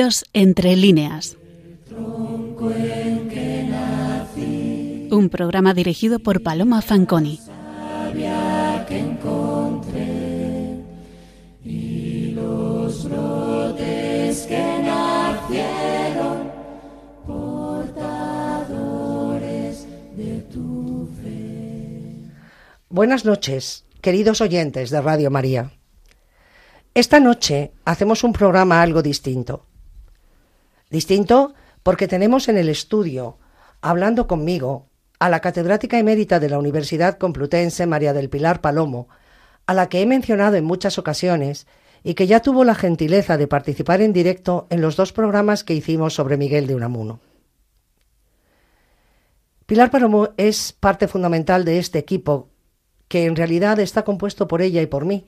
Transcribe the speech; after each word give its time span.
Dios 0.00 0.24
entre 0.32 0.76
líneas. 0.76 1.36
Un 5.10 5.28
programa 5.30 5.74
dirigido 5.74 6.20
por 6.20 6.42
Paloma 6.42 6.80
Fanconi. 6.80 7.38
Buenas 22.88 23.24
noches, 23.26 23.84
queridos 24.00 24.40
oyentes 24.40 24.88
de 24.88 25.02
Radio 25.02 25.30
María. 25.30 25.72
Esta 26.94 27.20
noche 27.20 27.72
hacemos 27.84 28.24
un 28.24 28.32
programa 28.32 28.80
algo 28.80 29.02
distinto. 29.02 29.66
Distinto 30.90 31.54
porque 31.82 32.08
tenemos 32.08 32.48
en 32.48 32.58
el 32.58 32.68
estudio, 32.68 33.38
hablando 33.80 34.26
conmigo, 34.26 34.88
a 35.20 35.28
la 35.28 35.40
catedrática 35.40 35.98
emérita 35.98 36.40
de 36.40 36.48
la 36.48 36.58
Universidad 36.58 37.16
Complutense 37.16 37.86
María 37.86 38.12
del 38.12 38.28
Pilar 38.28 38.60
Palomo, 38.60 39.08
a 39.66 39.74
la 39.74 39.88
que 39.88 40.02
he 40.02 40.06
mencionado 40.06 40.56
en 40.56 40.64
muchas 40.64 40.98
ocasiones 40.98 41.66
y 42.02 42.14
que 42.14 42.26
ya 42.26 42.40
tuvo 42.40 42.64
la 42.64 42.74
gentileza 42.74 43.36
de 43.36 43.46
participar 43.46 44.00
en 44.00 44.12
directo 44.12 44.66
en 44.70 44.80
los 44.80 44.96
dos 44.96 45.12
programas 45.12 45.62
que 45.62 45.74
hicimos 45.74 46.14
sobre 46.14 46.36
Miguel 46.36 46.66
de 46.66 46.74
Unamuno. 46.74 47.20
Pilar 49.66 49.90
Palomo 49.90 50.30
es 50.36 50.72
parte 50.72 51.06
fundamental 51.06 51.64
de 51.64 51.78
este 51.78 51.98
equipo 51.98 52.48
que 53.06 53.26
en 53.26 53.36
realidad 53.36 53.78
está 53.78 54.02
compuesto 54.02 54.48
por 54.48 54.62
ella 54.62 54.82
y 54.82 54.86
por 54.86 55.04
mí, 55.04 55.26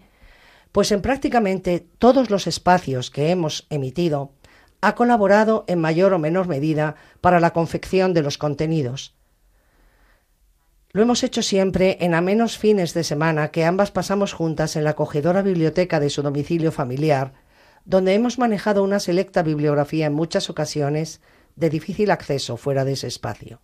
pues 0.73 0.91
en 0.91 1.03
prácticamente 1.03 1.87
todos 1.99 2.31
los 2.31 2.47
espacios 2.47 3.11
que 3.11 3.31
hemos 3.31 3.67
emitido 3.71 4.33
ha 4.83 4.95
colaborado 4.95 5.65
en 5.69 5.79
mayor 5.79 6.13
o 6.13 6.19
menor 6.19 6.47
medida 6.47 6.97
para 7.23 7.41
la 7.41 7.55
confección 7.55 8.13
de 8.13 8.21
los 8.21 8.37
contenidos. 8.37 9.15
Lo 10.93 11.01
hemos 11.01 11.23
hecho 11.23 11.43
siempre 11.43 11.97
en 12.01 12.13
amenos 12.13 12.59
fines 12.59 12.93
de 12.93 13.05
semana 13.05 13.51
que 13.51 13.65
ambas 13.65 13.91
pasamos 13.91 14.35
juntas 14.35 14.77
en 14.77 14.85
la 14.85 14.91
acogedora 14.91 15.41
biblioteca 15.41 16.01
de 16.01 16.11
su 16.11 16.21
domicilio 16.21 16.71
familiar, 16.71 17.33
donde 17.87 18.13
hemos 18.13 18.39
manejado 18.39 18.85
una 18.85 19.01
selecta 19.01 19.43
bibliografía 19.43 20.07
en 20.07 20.13
muchas 20.13 20.51
ocasiones 20.51 21.23
de 21.57 21.71
difícil 21.71 22.11
acceso 22.11 22.59
fuera 22.59 22.85
de 22.85 22.93
ese 22.93 23.07
espacio 23.07 23.63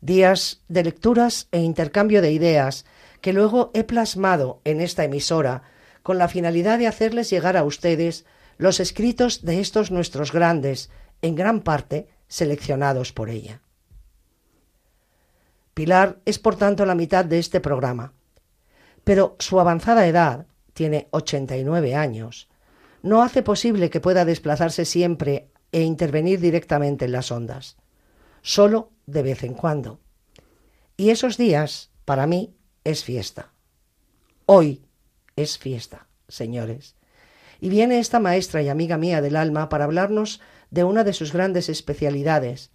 días 0.00 0.62
de 0.68 0.84
lecturas 0.84 1.48
e 1.52 1.60
intercambio 1.60 2.22
de 2.22 2.32
ideas 2.32 2.84
que 3.20 3.32
luego 3.32 3.70
he 3.74 3.84
plasmado 3.84 4.60
en 4.64 4.80
esta 4.80 5.04
emisora 5.04 5.62
con 6.02 6.18
la 6.18 6.28
finalidad 6.28 6.78
de 6.78 6.86
hacerles 6.86 7.28
llegar 7.28 7.56
a 7.56 7.64
ustedes 7.64 8.24
los 8.60 8.78
escritos 8.78 9.42
de 9.42 9.58
estos 9.58 9.90
nuestros 9.90 10.32
grandes, 10.32 10.90
en 11.22 11.34
gran 11.34 11.60
parte 11.62 12.08
seleccionados 12.28 13.10
por 13.10 13.30
ella. 13.30 13.62
Pilar 15.72 16.20
es 16.26 16.38
por 16.38 16.56
tanto 16.56 16.84
la 16.84 16.94
mitad 16.94 17.24
de 17.24 17.38
este 17.38 17.60
programa, 17.60 18.12
pero 19.02 19.34
su 19.38 19.60
avanzada 19.60 20.06
edad, 20.06 20.46
tiene 20.74 21.08
89 21.10 21.94
años, 21.94 22.50
no 23.00 23.22
hace 23.22 23.42
posible 23.42 23.88
que 23.88 24.02
pueda 24.02 24.26
desplazarse 24.26 24.84
siempre 24.84 25.50
e 25.72 25.80
intervenir 25.80 26.38
directamente 26.38 27.06
en 27.06 27.12
las 27.12 27.32
ondas. 27.32 27.78
Solo 28.42 28.90
de 29.06 29.22
vez 29.22 29.42
en 29.42 29.54
cuando. 29.54 30.00
Y 30.98 31.08
esos 31.08 31.38
días, 31.38 31.92
para 32.04 32.26
mí, 32.26 32.54
es 32.84 33.04
fiesta. 33.04 33.54
Hoy 34.44 34.84
es 35.34 35.56
fiesta, 35.56 36.08
señores. 36.28 36.99
Y 37.60 37.68
viene 37.68 37.98
esta 37.98 38.18
maestra 38.20 38.62
y 38.62 38.68
amiga 38.68 38.96
mía 38.96 39.20
del 39.20 39.36
alma 39.36 39.68
para 39.68 39.84
hablarnos 39.84 40.40
de 40.70 40.84
una 40.84 41.04
de 41.04 41.12
sus 41.12 41.32
grandes 41.32 41.68
especialidades. 41.68 42.70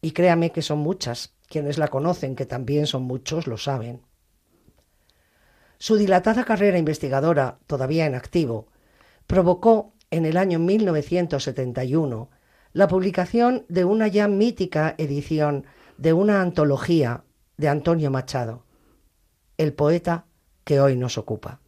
Y 0.00 0.12
créame 0.12 0.50
que 0.50 0.62
son 0.62 0.78
muchas, 0.78 1.34
quienes 1.48 1.78
la 1.78 1.88
conocen, 1.88 2.34
que 2.34 2.46
también 2.46 2.86
son 2.86 3.02
muchos, 3.02 3.46
lo 3.46 3.58
saben. 3.58 4.02
Su 5.78 5.96
dilatada 5.96 6.44
carrera 6.44 6.78
investigadora, 6.78 7.58
todavía 7.66 8.06
en 8.06 8.14
activo, 8.14 8.68
provocó 9.26 9.92
en 10.10 10.24
el 10.24 10.36
año 10.36 10.58
1971 10.58 12.30
la 12.72 12.88
publicación 12.88 13.64
de 13.68 13.84
una 13.84 14.08
ya 14.08 14.26
mítica 14.26 14.94
edición 14.98 15.66
de 15.98 16.12
una 16.12 16.40
antología 16.40 17.24
de 17.56 17.68
Antonio 17.68 18.10
Machado, 18.10 18.64
el 19.56 19.72
poeta 19.72 20.26
que 20.64 20.80
hoy 20.80 20.96
nos 20.96 21.18
ocupa. 21.18 21.60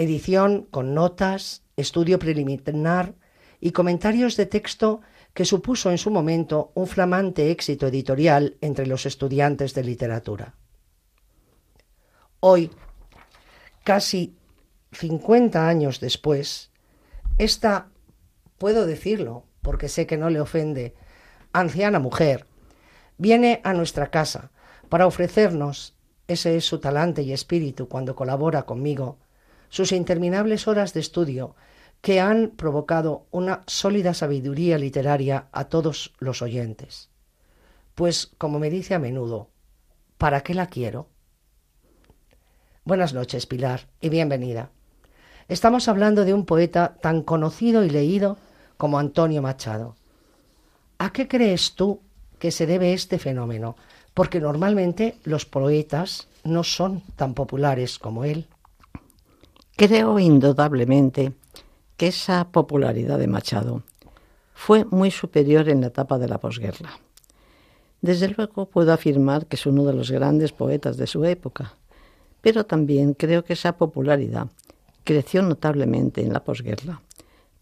Edición 0.00 0.62
con 0.70 0.94
notas, 0.94 1.64
estudio 1.76 2.20
preliminar 2.20 3.16
y 3.58 3.72
comentarios 3.72 4.36
de 4.36 4.46
texto 4.46 5.00
que 5.34 5.44
supuso 5.44 5.90
en 5.90 5.98
su 5.98 6.12
momento 6.12 6.70
un 6.76 6.86
flamante 6.86 7.50
éxito 7.50 7.88
editorial 7.88 8.56
entre 8.60 8.86
los 8.86 9.06
estudiantes 9.06 9.74
de 9.74 9.82
literatura. 9.82 10.54
Hoy, 12.38 12.70
casi 13.82 14.36
50 14.92 15.68
años 15.68 15.98
después, 15.98 16.70
esta 17.36 17.88
puedo 18.56 18.86
decirlo, 18.86 19.46
porque 19.62 19.88
sé 19.88 20.06
que 20.06 20.16
no 20.16 20.30
le 20.30 20.40
ofende, 20.40 20.94
anciana 21.52 21.98
mujer, 21.98 22.46
viene 23.16 23.60
a 23.64 23.74
nuestra 23.74 24.12
casa 24.12 24.52
para 24.88 25.08
ofrecernos, 25.08 25.96
ese 26.28 26.56
es 26.56 26.64
su 26.64 26.78
talante 26.78 27.22
y 27.22 27.32
espíritu 27.32 27.88
cuando 27.88 28.14
colabora 28.14 28.62
conmigo, 28.62 29.18
sus 29.68 29.92
interminables 29.92 30.68
horas 30.68 30.94
de 30.94 31.00
estudio 31.00 31.54
que 32.00 32.20
han 32.20 32.50
provocado 32.50 33.26
una 33.30 33.62
sólida 33.66 34.14
sabiduría 34.14 34.78
literaria 34.78 35.48
a 35.52 35.64
todos 35.64 36.14
los 36.18 36.42
oyentes. 36.42 37.10
Pues, 37.94 38.30
como 38.38 38.58
me 38.58 38.70
dice 38.70 38.94
a 38.94 38.98
menudo, 38.98 39.50
¿para 40.16 40.42
qué 40.42 40.54
la 40.54 40.66
quiero? 40.66 41.08
Buenas 42.84 43.12
noches, 43.12 43.46
Pilar, 43.46 43.88
y 44.00 44.08
bienvenida. 44.08 44.70
Estamos 45.48 45.88
hablando 45.88 46.24
de 46.24 46.34
un 46.34 46.44
poeta 46.44 46.96
tan 47.00 47.22
conocido 47.22 47.84
y 47.84 47.90
leído 47.90 48.38
como 48.76 48.98
Antonio 48.98 49.42
Machado. 49.42 49.96
¿A 50.98 51.12
qué 51.12 51.26
crees 51.26 51.74
tú 51.74 52.00
que 52.38 52.50
se 52.50 52.66
debe 52.66 52.92
este 52.92 53.18
fenómeno? 53.18 53.76
Porque 54.14 54.40
normalmente 54.40 55.16
los 55.24 55.46
poetas 55.46 56.28
no 56.44 56.64
son 56.64 57.02
tan 57.16 57.34
populares 57.34 57.98
como 57.98 58.24
él. 58.24 58.46
Creo 59.78 60.18
indudablemente 60.18 61.34
que 61.96 62.08
esa 62.08 62.50
popularidad 62.50 63.16
de 63.16 63.28
Machado 63.28 63.84
fue 64.52 64.84
muy 64.84 65.12
superior 65.12 65.68
en 65.68 65.82
la 65.82 65.86
etapa 65.86 66.18
de 66.18 66.26
la 66.26 66.38
posguerra. 66.38 66.98
Desde 68.00 68.26
luego 68.26 68.66
puedo 68.66 68.92
afirmar 68.92 69.46
que 69.46 69.54
es 69.54 69.66
uno 69.66 69.84
de 69.84 69.92
los 69.92 70.10
grandes 70.10 70.50
poetas 70.50 70.96
de 70.96 71.06
su 71.06 71.24
época, 71.24 71.74
pero 72.40 72.66
también 72.66 73.14
creo 73.14 73.44
que 73.44 73.52
esa 73.52 73.76
popularidad 73.76 74.48
creció 75.04 75.42
notablemente 75.42 76.22
en 76.22 76.32
la 76.32 76.42
posguerra 76.42 77.00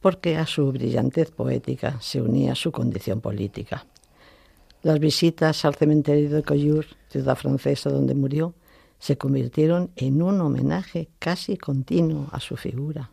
porque 0.00 0.38
a 0.38 0.47
su 0.47 0.72
brillantez 0.72 1.31
poética 1.32 2.00
se 2.00 2.22
unía 2.22 2.55
su 2.55 2.72
condición 2.72 3.21
política. 3.21 3.84
Las 4.82 5.00
visitas 5.00 5.66
al 5.66 5.75
cementerio 5.75 6.31
de 6.31 6.43
Collioure, 6.43 6.88
ciudad 7.10 7.37
francesa 7.37 7.91
donde 7.91 8.15
murió, 8.15 8.55
se 8.98 9.19
convirtieron 9.19 9.90
en 9.96 10.22
un 10.22 10.40
homenaje 10.40 11.08
casi 11.19 11.56
continuo 11.56 12.28
a 12.32 12.40
su 12.40 12.56
figura. 12.56 13.10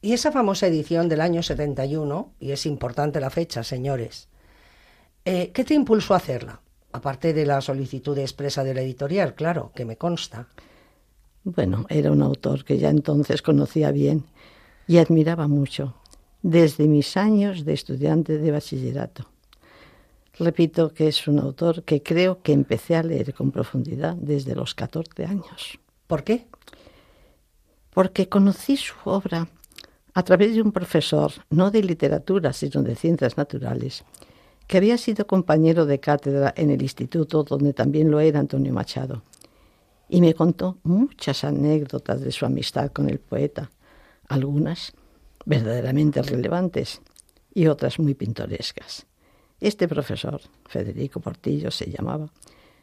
Y 0.00 0.12
esa 0.12 0.32
famosa 0.32 0.66
edición 0.66 1.08
del 1.08 1.20
año 1.20 1.42
71, 1.42 2.32
y 2.38 2.50
es 2.50 2.66
importante 2.66 3.20
la 3.20 3.30
fecha, 3.30 3.64
señores, 3.64 4.28
eh, 5.24 5.50
¿qué 5.54 5.64
te 5.64 5.74
impulsó 5.74 6.14
a 6.14 6.18
hacerla? 6.18 6.60
Aparte 6.92 7.32
de 7.32 7.46
la 7.46 7.60
solicitud 7.60 8.16
expresa 8.18 8.62
de 8.62 8.74
la 8.74 8.82
editorial, 8.82 9.34
claro, 9.34 9.72
que 9.74 9.84
me 9.84 9.96
consta. 9.96 10.48
Bueno, 11.42 11.86
era 11.88 12.12
un 12.12 12.22
autor 12.22 12.64
que 12.64 12.78
ya 12.78 12.90
entonces 12.90 13.40
conocía 13.42 13.90
bien 13.90 14.24
y 14.86 14.98
admiraba 14.98 15.48
mucho 15.48 15.94
desde 16.42 16.86
mis 16.86 17.16
años 17.16 17.64
de 17.64 17.72
estudiante 17.72 18.36
de 18.36 18.50
bachillerato. 18.50 19.33
Repito 20.38 20.92
que 20.92 21.06
es 21.06 21.28
un 21.28 21.38
autor 21.38 21.84
que 21.84 22.02
creo 22.02 22.42
que 22.42 22.52
empecé 22.52 22.96
a 22.96 23.04
leer 23.04 23.34
con 23.34 23.52
profundidad 23.52 24.16
desde 24.16 24.56
los 24.56 24.74
14 24.74 25.24
años. 25.24 25.78
¿Por 26.08 26.24
qué? 26.24 26.46
Porque 27.90 28.28
conocí 28.28 28.76
su 28.76 28.94
obra 29.04 29.48
a 30.12 30.22
través 30.24 30.54
de 30.54 30.62
un 30.62 30.72
profesor, 30.72 31.32
no 31.50 31.70
de 31.70 31.82
literatura, 31.82 32.52
sino 32.52 32.82
de 32.82 32.96
ciencias 32.96 33.36
naturales, 33.36 34.04
que 34.66 34.78
había 34.78 34.98
sido 34.98 35.26
compañero 35.26 35.86
de 35.86 36.00
cátedra 36.00 36.52
en 36.56 36.70
el 36.70 36.82
instituto 36.82 37.44
donde 37.44 37.72
también 37.72 38.10
lo 38.10 38.18
era 38.18 38.40
Antonio 38.40 38.72
Machado, 38.72 39.22
y 40.08 40.20
me 40.20 40.34
contó 40.34 40.78
muchas 40.82 41.44
anécdotas 41.44 42.20
de 42.20 42.32
su 42.32 42.44
amistad 42.44 42.90
con 42.90 43.08
el 43.08 43.18
poeta, 43.18 43.70
algunas 44.28 44.92
verdaderamente 45.44 46.22
relevantes 46.22 47.00
y 47.52 47.66
otras 47.66 47.98
muy 47.98 48.14
pintorescas. 48.14 49.06
Este 49.64 49.88
profesor, 49.88 50.42
Federico 50.66 51.20
Portillo 51.20 51.70
se 51.70 51.90
llamaba, 51.90 52.28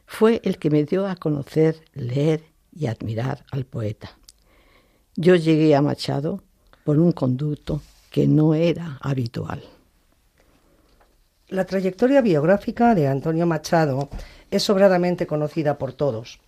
fue 0.07 0.41
el 0.43 0.57
que 0.57 0.71
me 0.71 0.83
dio 0.83 1.05
a 1.05 1.15
conocer, 1.15 1.79
leer 1.93 2.41
y 2.75 2.87
admirar 2.87 3.45
al 3.51 3.65
poeta. 3.65 4.17
Yo 5.15 5.35
llegué 5.35 5.75
a 5.75 5.83
Machado 5.83 6.41
por 6.83 6.97
un 6.97 7.11
conducto 7.11 7.83
que 8.09 8.25
no 8.25 8.55
era 8.55 8.97
habitual. 8.99 9.61
La 11.49 11.65
trayectoria 11.65 12.19
biográfica 12.21 12.95
de 12.95 13.07
Antonio 13.07 13.45
Machado 13.45 14.09
es 14.49 14.63
sobradamente 14.63 15.27
conocida 15.27 15.77
por 15.77 15.93
todos. 15.93 16.39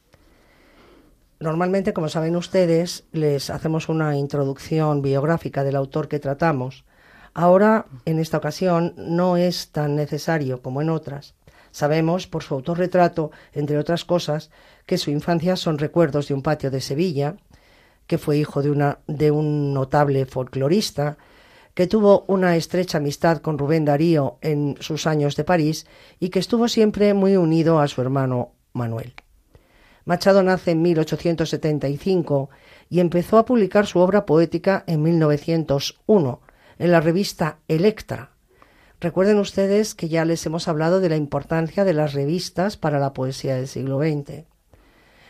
Normalmente, 1.39 1.93
como 1.93 2.09
saben 2.09 2.35
ustedes, 2.35 3.03
les 3.11 3.51
hacemos 3.51 3.87
una 3.87 4.17
introducción 4.17 5.03
biográfica 5.03 5.63
del 5.63 5.75
autor 5.75 6.07
que 6.07 6.17
tratamos. 6.17 6.85
Ahora, 7.33 7.87
en 8.05 8.19
esta 8.19 8.37
ocasión, 8.37 8.93
no 8.95 9.37
es 9.37 9.71
tan 9.71 9.95
necesario 9.95 10.61
como 10.61 10.81
en 10.81 10.89
otras. 10.89 11.33
Sabemos, 11.71 12.27
por 12.27 12.43
su 12.43 12.53
autorretrato, 12.53 13.31
entre 13.53 13.79
otras 13.79 14.05
cosas, 14.05 14.51
que 14.85 14.99
su 14.99 15.09
infancia 15.09 15.55
son 15.55 15.79
recuerdos 15.79 16.27
de 16.27 16.35
un 16.35 16.43
patio 16.43 16.69
de 16.69 16.81
Sevilla, 16.81 17.37
que 18.05 18.19
fue 18.19 18.37
hijo 18.37 18.61
de, 18.61 18.69
una, 18.69 18.99
de 19.07 19.31
un 19.31 19.73
notable 19.73 20.25
folclorista, 20.27 21.17
que 21.73 21.87
tuvo 21.87 22.23
una 22.27 22.55
estrecha 22.55 22.99
amistad 22.99 23.39
con 23.39 23.57
Rubén 23.57 23.85
Darío 23.85 24.37
en 24.41 24.77
sus 24.79 25.07
años 25.07 25.35
de 25.35 25.43
París 25.43 25.87
y 26.19 26.29
que 26.29 26.37
estuvo 26.37 26.67
siempre 26.67 27.15
muy 27.15 27.35
unido 27.35 27.79
a 27.79 27.87
su 27.87 28.01
hermano 28.01 28.51
Manuel. 28.73 29.13
Machado 30.05 30.43
nace 30.43 30.71
en 30.71 30.83
1875 30.83 32.49
y 32.89 32.99
empezó 32.99 33.39
a 33.39 33.45
publicar 33.45 33.87
su 33.87 33.99
obra 33.99 34.27
poética 34.27 34.83
en 34.85 35.01
1901 35.01 36.41
en 36.83 36.91
la 36.91 36.99
revista 36.99 37.59
Electra. 37.69 38.31
Recuerden 38.99 39.39
ustedes 39.39 39.95
que 39.95 40.09
ya 40.09 40.25
les 40.25 40.45
hemos 40.45 40.67
hablado 40.67 40.99
de 40.99 41.07
la 41.07 41.15
importancia 41.15 41.85
de 41.85 41.93
las 41.93 42.11
revistas 42.11 42.75
para 42.75 42.99
la 42.99 43.13
poesía 43.13 43.55
del 43.55 43.69
siglo 43.69 43.99
XX. 43.99 44.43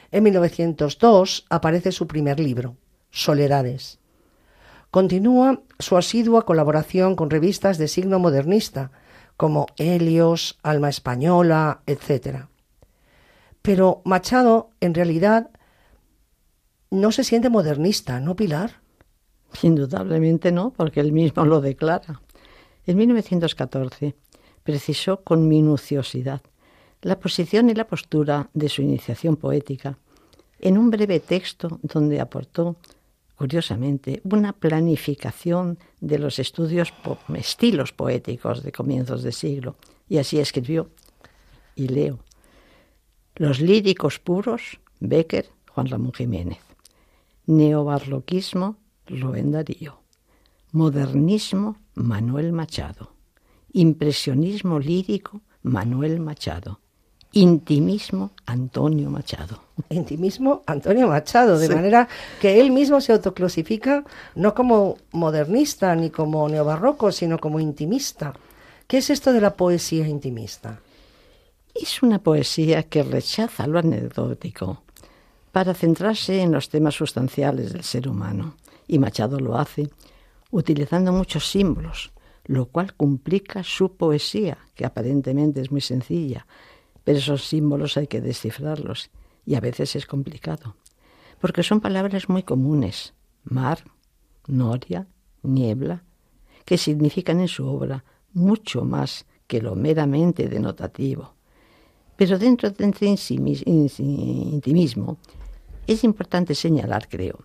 En 0.10 0.24
1902 0.24 1.46
aparece 1.52 1.92
su 1.92 2.08
primer 2.08 2.40
libro, 2.40 2.76
Soledades. 3.12 4.00
Continúa 4.90 5.62
su 5.78 5.96
asidua 5.96 6.44
colaboración 6.44 7.16
con 7.16 7.30
revistas 7.30 7.78
de 7.78 7.88
signo 7.88 8.18
modernista, 8.18 8.90
como 9.38 9.68
Helios, 9.78 10.58
Alma 10.64 10.90
Española, 10.90 11.84
etc. 11.86 12.48
Pero 13.62 14.02
Machado, 14.06 14.72
en 14.80 14.96
realidad, 14.96 15.52
no 16.90 17.12
se 17.12 17.24
siente 17.24 17.52
modernista, 17.52 18.20
¿no, 18.20 18.36
Pilar? 18.36 18.83
Indudablemente 19.62 20.52
no, 20.52 20.72
porque 20.72 21.00
él 21.00 21.12
mismo 21.12 21.46
lo 21.46 21.62
declara. 21.62 22.22
En 22.86 22.98
1914 22.98 24.16
precisó 24.64 25.22
con 25.22 25.48
minuciosidad 25.48 26.42
la 27.02 27.20
posición 27.20 27.70
y 27.70 27.74
la 27.74 27.88
postura 27.88 28.50
de 28.54 28.70
su 28.70 28.82
iniciación 28.82 29.36
poética 29.36 29.98
en 30.60 30.78
un 30.78 30.90
breve 30.90 31.20
texto 31.20 31.80
donde 31.84 32.22
aportó 32.22 32.78
curiosamente, 33.36 34.22
una 34.24 34.54
planificación 34.54 35.78
de 36.00 36.20
los 36.20 36.40
estudios 36.40 36.94
estilos 37.36 37.92
poéticos 37.92 38.64
de 38.64 38.72
comienzos 38.72 39.24
de 39.24 39.32
siglo. 39.32 39.76
Y 40.08 40.18
así 40.18 40.40
escribió, 40.40 40.90
y 41.76 41.88
leo, 41.88 42.20
Los 43.36 43.60
líricos 43.60 44.20
puros, 44.20 44.80
Becker, 45.00 45.50
Juan 45.72 45.88
Ramón 45.88 46.14
Jiménez. 46.14 46.60
Neobarloquismo, 47.48 48.78
Rubén 49.08 49.52
Darío. 49.52 50.00
Modernismo, 50.72 51.78
Manuel 51.96 52.52
Machado. 52.52 53.14
Impresionismo 53.74 54.80
lírico, 54.80 55.42
Manuel 55.62 56.20
Machado. 56.20 56.80
Intimismo 57.34 58.32
Antonio 58.46 59.10
Machado. 59.10 59.60
Intimismo 59.90 60.62
Antonio 60.68 61.08
Machado, 61.08 61.58
de 61.58 61.68
manera 61.68 62.08
que 62.40 62.62
él 62.62 62.72
mismo 62.72 63.02
se 63.02 63.12
autoclasifica 63.12 64.04
no 64.36 64.54
como 64.54 64.98
modernista 65.12 65.96
ni 65.96 66.12
como 66.12 66.48
neobarroco, 66.48 67.12
sino 67.12 67.40
como 67.40 67.60
intimista. 67.60 68.34
¿Qué 68.88 69.00
es 69.00 69.10
esto 69.10 69.34
de 69.34 69.42
la 69.42 69.56
poesía 69.56 70.08
intimista? 70.08 70.80
Es 71.74 72.04
una 72.04 72.20
poesía 72.20 72.84
que 72.84 73.02
rechaza 73.02 73.66
lo 73.66 73.80
anecdótico 73.80 74.84
para 75.52 75.74
centrarse 75.74 76.42
en 76.42 76.52
los 76.52 76.70
temas 76.70 76.94
sustanciales 76.94 77.74
del 77.74 77.84
ser 77.84 78.08
humano. 78.08 78.56
Y 78.88 79.00
Machado 79.00 79.40
lo 79.40 79.58
hace 79.58 79.90
utilizando 80.52 81.12
muchos 81.12 81.50
símbolos, 81.50 82.12
lo 82.46 82.68
cual 82.68 82.94
complica 82.96 83.64
su 83.64 83.96
poesía, 83.96 84.58
que 84.76 84.86
aparentemente 84.86 85.62
es 85.62 85.72
muy 85.72 85.82
sencilla, 85.82 86.46
pero 87.04 87.18
esos 87.18 87.48
símbolos 87.48 87.98
hay 87.98 88.08
que 88.08 88.22
descifrarlos 88.22 89.10
y 89.46 89.56
a 89.56 89.60
veces 89.60 89.96
es 89.96 90.06
complicado, 90.06 90.76
porque 91.40 91.64
son 91.64 91.82
palabras 91.82 92.30
muy 92.30 92.44
comunes, 92.44 93.14
mar, 93.44 93.84
noria, 94.48 95.08
niebla, 95.42 96.04
que 96.66 96.78
significan 96.78 97.40
en 97.40 97.48
su 97.48 97.66
obra 97.68 98.04
mucho 98.34 98.84
más 98.86 99.26
que 99.48 99.62
lo 99.62 99.76
meramente 99.76 100.48
denotativo. 100.48 101.34
Pero 102.16 102.38
dentro 102.38 102.70
de 102.70 102.86
este 102.86 103.06
intimismo 103.66 105.18
es 105.88 106.04
importante 106.04 106.56
señalar, 106.56 107.10
creo, 107.10 107.44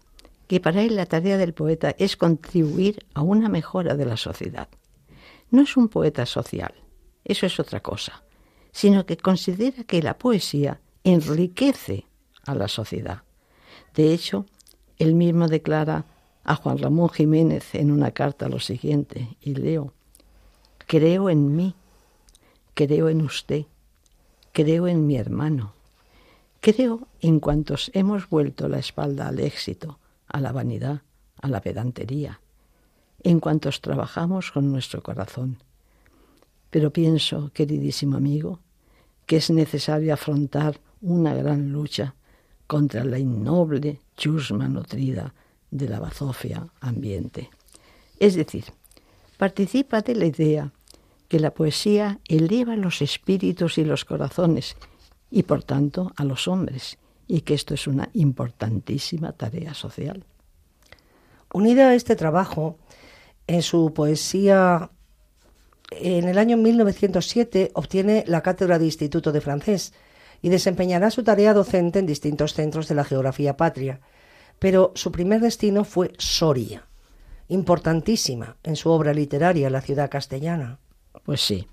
que 0.48 0.58
para 0.58 0.82
él 0.82 0.96
la 0.96 1.06
tarea 1.06 1.38
del 1.38 1.54
poeta 1.54 1.94
es 1.98 2.16
contribuir 2.16 3.06
a 3.14 3.22
una 3.22 3.48
mejora 3.48 3.94
de 3.94 4.06
la 4.06 4.16
sociedad. 4.16 4.68
No 5.50 5.62
es 5.62 5.76
un 5.76 5.88
poeta 5.88 6.26
social, 6.26 6.74
eso 7.24 7.46
es 7.46 7.60
otra 7.60 7.80
cosa 7.80 8.24
sino 8.72 9.06
que 9.06 9.16
considera 9.16 9.84
que 9.84 10.02
la 10.02 10.18
poesía 10.18 10.80
enriquece 11.02 12.06
a 12.44 12.54
la 12.54 12.68
sociedad. 12.68 13.22
De 13.94 14.12
hecho, 14.12 14.46
él 14.98 15.14
mismo 15.14 15.48
declara 15.48 16.04
a 16.44 16.54
Juan 16.54 16.78
Ramón 16.78 17.08
Jiménez 17.08 17.74
en 17.74 17.90
una 17.90 18.12
carta 18.12 18.48
lo 18.48 18.60
siguiente, 18.60 19.36
y 19.40 19.54
leo, 19.54 19.92
creo 20.86 21.28
en 21.28 21.56
mí, 21.56 21.74
creo 22.74 23.08
en 23.08 23.22
usted, 23.22 23.64
creo 24.52 24.86
en 24.86 25.06
mi 25.06 25.16
hermano, 25.16 25.74
creo 26.60 27.08
en 27.20 27.40
cuantos 27.40 27.90
hemos 27.94 28.28
vuelto 28.28 28.68
la 28.68 28.78
espalda 28.78 29.28
al 29.28 29.40
éxito, 29.40 29.98
a 30.28 30.40
la 30.40 30.52
vanidad, 30.52 31.02
a 31.40 31.48
la 31.48 31.60
pedantería, 31.60 32.40
en 33.22 33.40
cuantos 33.40 33.80
trabajamos 33.80 34.52
con 34.52 34.70
nuestro 34.70 35.02
corazón. 35.02 35.58
Pero 36.70 36.92
pienso, 36.92 37.50
queridísimo 37.52 38.16
amigo, 38.16 38.60
que 39.26 39.36
es 39.36 39.50
necesario 39.50 40.14
afrontar 40.14 40.80
una 41.00 41.34
gran 41.34 41.72
lucha 41.72 42.14
contra 42.66 43.04
la 43.04 43.18
innoble 43.18 44.00
chusma 44.16 44.68
nutrida 44.68 45.34
de 45.70 45.88
la 45.88 46.00
bazofia 46.00 46.66
ambiente. 46.80 47.50
Es 48.18 48.34
decir, 48.34 48.64
participa 49.36 50.00
de 50.02 50.14
la 50.14 50.26
idea 50.26 50.72
que 51.28 51.40
la 51.40 51.52
poesía 51.52 52.20
eleva 52.26 52.76
los 52.76 53.02
espíritus 53.02 53.78
y 53.78 53.84
los 53.84 54.04
corazones 54.04 54.76
y 55.30 55.42
por 55.42 55.62
tanto 55.62 56.12
a 56.16 56.24
los 56.24 56.48
hombres 56.48 56.98
y 57.28 57.42
que 57.42 57.54
esto 57.54 57.74
es 57.74 57.86
una 57.86 58.08
importantísima 58.14 59.32
tarea 59.32 59.74
social. 59.74 60.24
Unida 61.52 61.90
a 61.90 61.94
este 61.94 62.16
trabajo, 62.16 62.78
en 63.46 63.62
su 63.62 63.92
poesía 63.94 64.90
en 65.90 66.28
el 66.28 66.38
año 66.38 66.56
1907 66.56 67.70
obtiene 67.74 68.24
la 68.26 68.42
cátedra 68.42 68.78
de 68.78 68.84
Instituto 68.84 69.32
de 69.32 69.40
Francés 69.40 69.94
y 70.42 70.48
desempeñará 70.48 71.10
su 71.10 71.22
tarea 71.22 71.54
docente 71.54 71.98
en 71.98 72.06
distintos 72.06 72.54
centros 72.54 72.88
de 72.88 72.94
la 72.94 73.04
geografía 73.04 73.56
patria, 73.56 74.00
pero 74.58 74.92
su 74.94 75.10
primer 75.12 75.40
destino 75.40 75.84
fue 75.84 76.12
Soria, 76.18 76.86
importantísima 77.48 78.56
en 78.62 78.76
su 78.76 78.90
obra 78.90 79.14
literaria 79.14 79.70
La 79.70 79.80
ciudad 79.80 80.10
castellana. 80.10 80.78
Pues 81.24 81.40
sí. 81.40 81.66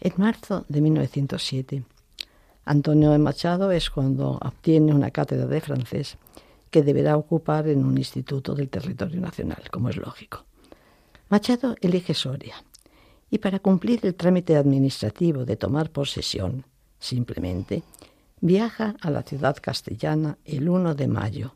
En 0.00 0.12
marzo 0.16 0.64
de 0.68 0.80
1907, 0.80 1.84
Antonio 2.64 3.10
de 3.10 3.18
Machado 3.18 3.70
es 3.70 3.90
cuando 3.90 4.38
obtiene 4.42 4.94
una 4.94 5.10
cátedra 5.10 5.46
de 5.46 5.60
francés 5.60 6.16
que 6.70 6.82
deberá 6.82 7.16
ocupar 7.16 7.68
en 7.68 7.84
un 7.84 7.98
instituto 7.98 8.54
del 8.54 8.68
territorio 8.68 9.20
nacional, 9.20 9.62
como 9.70 9.90
es 9.90 9.96
lógico. 9.96 10.44
Machado 11.28 11.76
elige 11.80 12.14
Soria 12.14 12.56
y 13.30 13.38
para 13.38 13.58
cumplir 13.58 14.00
el 14.02 14.14
trámite 14.14 14.56
administrativo 14.56 15.44
de 15.44 15.56
tomar 15.56 15.90
posesión, 15.90 16.64
simplemente, 16.98 17.82
viaja 18.40 18.94
a 19.00 19.10
la 19.10 19.22
ciudad 19.22 19.56
castellana 19.60 20.38
el 20.44 20.68
1 20.68 20.94
de 20.94 21.08
mayo, 21.08 21.54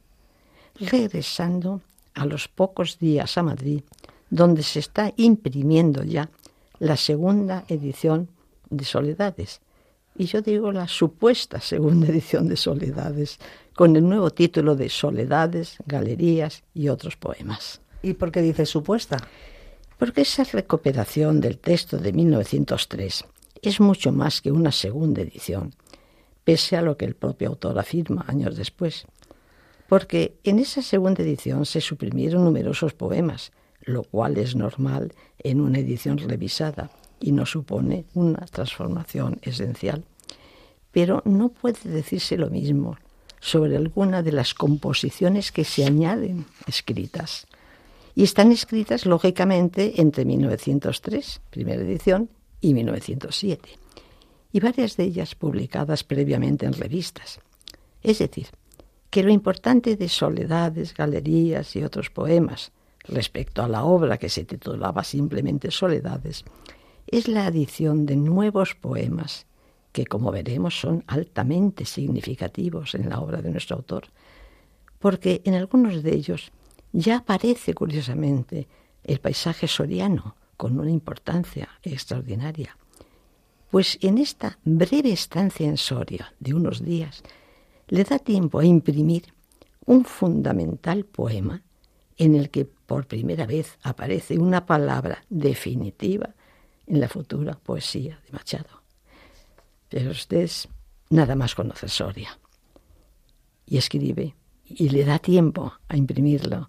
regresando 0.81 1.81
a 2.15 2.25
los 2.27 2.49
pocos 2.49 2.99
días 2.99 3.39
a 3.39 3.43
Madrid, 3.43 3.83
donde 4.31 4.63
se 4.63 4.81
está 4.81 5.13
imprimiendo 5.17 6.03
ya 6.03 6.31
la 6.79 6.97
segunda 6.97 7.65
edición 7.69 8.29
de 8.71 8.85
Soledades. 8.85 9.61
Y 10.19 10.27
yo 10.27 10.43
digo 10.43 10.73
la 10.73 10.89
supuesta 10.89 11.61
segunda 11.61 12.09
edición 12.09 12.49
de 12.49 12.57
Soledades, 12.57 13.39
con 13.75 13.97
el 13.97 14.07
nuevo 14.07 14.31
título 14.31 14.77
de 14.77 14.91
Soledades, 14.91 15.79
Galerías 15.87 16.65
y 16.75 16.89
otros 16.89 17.17
poemas. 17.17 17.81
¿Y 18.03 18.15
por 18.15 18.31
qué 18.31 18.43
dice 18.43 18.67
supuesta? 18.67 19.19
porque 19.99 20.21
esa 20.21 20.45
recuperación 20.45 21.41
del 21.41 21.59
texto 21.59 21.99
de 21.99 22.13
1903 22.13 23.25
es 23.61 23.81
mucho 23.81 24.13
más 24.13 24.41
que 24.41 24.53
una 24.53 24.71
segunda 24.71 25.23
edición, 25.23 25.75
pese 26.45 26.77
a 26.77 26.83
lo 26.83 26.97
que 26.97 27.05
el 27.05 27.17
propio 27.17 27.49
autor 27.49 27.79
afirma 27.79 28.25
años 28.29 28.57
después. 28.57 29.07
Porque 29.89 30.37
en 30.45 30.61
esa 30.61 30.83
segunda 30.83 31.23
edición 31.23 31.67
se 31.67 31.81
suprimieron 31.81 32.45
numerosos 32.45 32.95
poemas, 32.95 33.53
lo 33.81 34.05
cual 34.05 34.39
es 34.39 34.55
normal 34.55 35.13
en 35.39 35.61
una 35.61 35.79
edición 35.79 36.19
revisada 36.19 36.91
y 37.21 37.33
no 37.33 37.47
supone 37.47 38.05
una 38.15 38.47
transformación 38.47 39.39
esencial. 39.43 40.05
Pero 40.93 41.23
no 41.25 41.51
puede 41.51 41.89
decirse 41.89 42.37
lo 42.37 42.51
mismo 42.51 42.97
sobre 43.41 43.77
alguna 43.77 44.23
de 44.23 44.33
las 44.33 44.55
composiciones 44.55 45.53
que 45.53 45.65
se 45.65 45.85
añaden 45.85 46.47
escritas. 46.67 47.47
Y 48.15 48.25
están 48.25 48.51
escritas, 48.51 49.07
lógicamente, 49.07 50.01
entre 50.01 50.25
1903, 50.25 51.41
primera 51.51 51.83
edición, 51.83 52.29
y 52.61 52.75
1907, 52.75 53.69
y 54.53 54.61
varias 54.61 54.97
de 54.97 55.05
ellas 55.05 55.35
publicadas 55.35 56.05
previamente 56.05 56.67
en 56.67 56.73
revistas. 56.73 57.41
Es 58.03 58.19
decir, 58.19 58.49
que 59.11 59.23
lo 59.23 59.31
importante 59.31 59.97
de 59.97 60.09
Soledades, 60.09 60.95
Galerías 60.95 61.75
y 61.77 61.83
otros 61.83 62.11
poemas 62.11 62.73
respecto 63.05 63.63
a 63.63 63.69
la 63.69 63.85
obra 63.85 64.19
que 64.19 64.29
se 64.29 64.45
titulaba 64.45 65.05
simplemente 65.05 65.71
Soledades 65.71 66.45
es 67.11 67.29
la 67.29 67.47
adición 67.47 68.07
de 68.07 68.17
nuevos 68.17 68.75
poemas 68.75 69.47
que, 69.93 70.07
como 70.07 70.31
veremos, 70.31 70.79
son 70.79 71.05
altamente 71.07 71.85
significativos 71.85 72.95
en 72.95 73.09
la 73.09 73.21
obra 73.21 73.43
de 73.43 73.51
nuestro 73.51 73.77
autor, 73.77 74.05
porque 74.99 75.43
en 75.45 75.55
algunos 75.55 76.03
de 76.03 76.15
ellos 76.15 76.53
ya 76.93 77.19
aparece 77.19 77.75
curiosamente 77.75 78.69
el 79.05 79.21
paisaje 79.21 79.67
soriano 79.69 80.37
con 80.57 80.79
una 80.79 80.91
importancia 80.91 81.69
extraordinaria. 81.83 82.77
Pues 83.71 83.99
en 84.03 84.19
esta 84.19 84.59
breve 84.65 85.13
estancia 85.13 85.67
en 85.67 85.77
Soria 85.77 86.33
de 86.41 86.55
unos 86.55 86.85
días, 86.85 87.23
le 87.89 88.05
da 88.05 88.19
tiempo 88.19 88.59
a 88.59 88.65
imprimir 88.65 89.33
un 89.87 90.05
fundamental 90.05 91.05
poema 91.05 91.63
en 92.17 92.35
el 92.35 92.51
que 92.51 92.65
por 92.65 93.07
primera 93.07 93.47
vez 93.47 93.79
aparece 93.83 94.39
una 94.39 94.67
palabra 94.67 95.25
definitiva 95.29 96.35
en 96.89 97.01
la 97.01 97.09
futura 97.09 97.55
poesía 97.55 98.21
de 98.25 98.33
Machado. 98.33 98.83
Pero 99.89 100.11
usted 100.11 100.51
nada 101.11 101.37
más 101.37 101.55
conoce 101.55 101.89
Soria 101.89 102.39
y 103.67 103.77
escribe 103.77 104.35
y 104.65 104.89
le 104.89 105.05
da 105.05 105.19
tiempo 105.19 105.73
a 105.89 105.97
imprimirlo, 105.97 106.69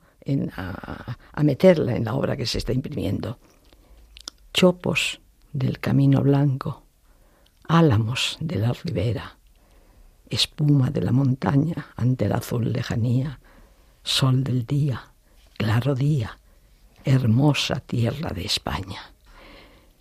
a, 0.56 1.18
a 1.32 1.44
meterla 1.44 1.96
en 1.96 2.06
la 2.06 2.14
obra 2.14 2.38
que 2.38 2.46
se 2.46 2.60
está 2.60 2.74
imprimiendo. 2.74 3.40
Chopos 4.54 5.20
del 5.52 5.80
camino 5.80 6.22
blanco, 6.22 6.84
álamos 7.68 8.38
de 8.40 8.56
la 8.58 8.74
ribera, 8.74 9.38
espuma 10.30 10.92
de 10.92 11.02
la 11.02 11.12
montaña 11.12 11.88
ante 11.96 12.28
la 12.28 12.38
azul 12.38 12.72
lejanía, 12.72 13.40
sol 14.04 14.44
del 14.44 14.66
día, 14.66 15.14
claro 15.58 15.96
día, 15.96 16.40
hermosa 17.04 17.80
tierra 17.80 18.30
de 18.32 18.46
España. 18.46 19.14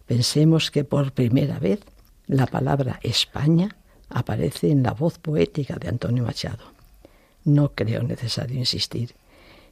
Pensemos 0.08 0.70
que 0.70 0.84
por 0.84 1.12
primera 1.12 1.58
vez 1.58 1.80
la 2.26 2.46
palabra 2.46 2.98
España 3.02 3.76
aparece 4.08 4.70
en 4.70 4.82
la 4.82 4.94
voz 4.94 5.18
poética 5.18 5.76
de 5.76 5.88
Antonio 5.88 6.24
Machado. 6.24 6.64
No 7.44 7.74
creo 7.74 8.02
necesario 8.02 8.58
insistir 8.58 9.14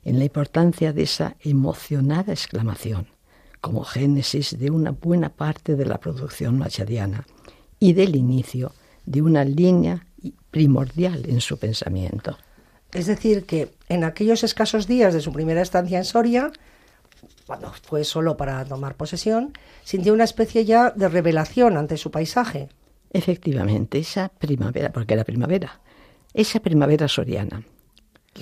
en 0.04 0.18
la 0.18 0.26
importancia 0.26 0.92
de 0.92 1.04
esa 1.04 1.36
emocionada 1.40 2.34
exclamación, 2.34 3.06
como 3.62 3.82
génesis 3.82 4.58
de 4.58 4.70
una 4.70 4.90
buena 4.90 5.30
parte 5.30 5.74
de 5.74 5.86
la 5.86 5.98
producción 5.98 6.58
machadiana 6.58 7.26
y 7.80 7.94
del 7.94 8.14
inicio 8.14 8.72
de 9.06 9.22
una 9.22 9.42
línea 9.42 10.06
primordial 10.50 11.24
en 11.30 11.40
su 11.40 11.58
pensamiento. 11.58 12.36
Es 12.92 13.06
decir, 13.06 13.46
que 13.46 13.70
en 13.88 14.04
aquellos 14.04 14.44
escasos 14.44 14.86
días 14.86 15.14
de 15.14 15.22
su 15.22 15.32
primera 15.32 15.62
estancia 15.62 15.96
en 15.96 16.04
Soria, 16.04 16.52
cuando 17.46 17.72
fue 17.82 18.04
solo 18.04 18.36
para 18.36 18.64
tomar 18.64 18.96
posesión, 18.96 19.52
sintió 19.84 20.12
una 20.12 20.24
especie 20.24 20.64
ya 20.64 20.90
de 20.90 21.08
revelación 21.08 21.76
ante 21.76 21.96
su 21.96 22.10
paisaje. 22.10 22.68
Efectivamente, 23.10 23.98
esa 23.98 24.28
primavera, 24.28 24.92
porque 24.92 25.14
era 25.14 25.24
primavera, 25.24 25.80
esa 26.34 26.60
primavera 26.60 27.08
soriana, 27.08 27.62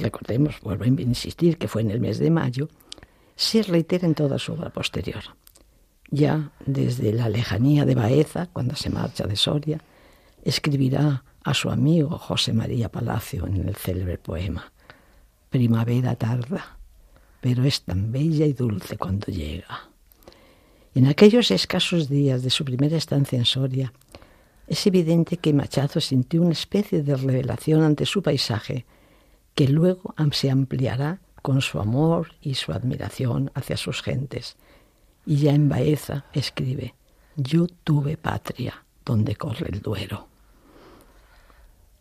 recordemos, 0.00 0.60
vuelvo 0.60 0.84
a 0.84 0.88
insistir 0.88 1.58
que 1.58 1.68
fue 1.68 1.82
en 1.82 1.90
el 1.90 2.00
mes 2.00 2.18
de 2.18 2.30
mayo, 2.30 2.68
se 3.36 3.62
reitera 3.62 4.06
en 4.06 4.14
toda 4.14 4.38
su 4.38 4.52
obra 4.52 4.70
posterior. 4.70 5.22
Ya 6.10 6.52
desde 6.64 7.12
la 7.12 7.28
lejanía 7.28 7.84
de 7.84 7.94
Baeza, 7.94 8.48
cuando 8.52 8.76
se 8.76 8.90
marcha 8.90 9.26
de 9.26 9.36
Soria, 9.36 9.80
escribirá 10.42 11.24
a 11.42 11.54
su 11.54 11.70
amigo 11.70 12.18
José 12.18 12.52
María 12.52 12.90
Palacio 12.90 13.46
en 13.46 13.68
el 13.68 13.74
célebre 13.74 14.18
poema 14.18 14.72
Primavera 15.54 16.16
tarda, 16.16 16.78
pero 17.44 17.62
es 17.64 17.82
tan 17.82 18.10
bella 18.10 18.46
y 18.46 18.54
dulce 18.54 18.96
cuando 18.96 19.26
llega. 19.26 19.90
En 20.94 21.06
aquellos 21.06 21.50
escasos 21.50 22.08
días 22.08 22.42
de 22.42 22.48
su 22.48 22.64
primera 22.64 22.96
estancia 22.96 23.36
en 23.36 23.44
Soria, 23.44 23.92
es 24.66 24.86
evidente 24.86 25.36
que 25.36 25.52
Machado 25.52 26.00
sintió 26.00 26.40
una 26.40 26.52
especie 26.52 27.02
de 27.02 27.14
revelación 27.14 27.82
ante 27.82 28.06
su 28.06 28.22
paisaje 28.22 28.86
que 29.54 29.68
luego 29.68 30.14
se 30.32 30.50
ampliará 30.50 31.20
con 31.42 31.60
su 31.60 31.80
amor 31.80 32.28
y 32.40 32.54
su 32.54 32.72
admiración 32.72 33.50
hacia 33.52 33.76
sus 33.76 34.00
gentes. 34.00 34.56
Y 35.26 35.36
ya 35.36 35.52
en 35.52 35.68
Baeza 35.68 36.24
escribe, 36.32 36.94
yo 37.36 37.66
tuve 37.66 38.16
patria 38.16 38.86
donde 39.04 39.36
corre 39.36 39.68
el 39.70 39.82
Duero. 39.82 40.28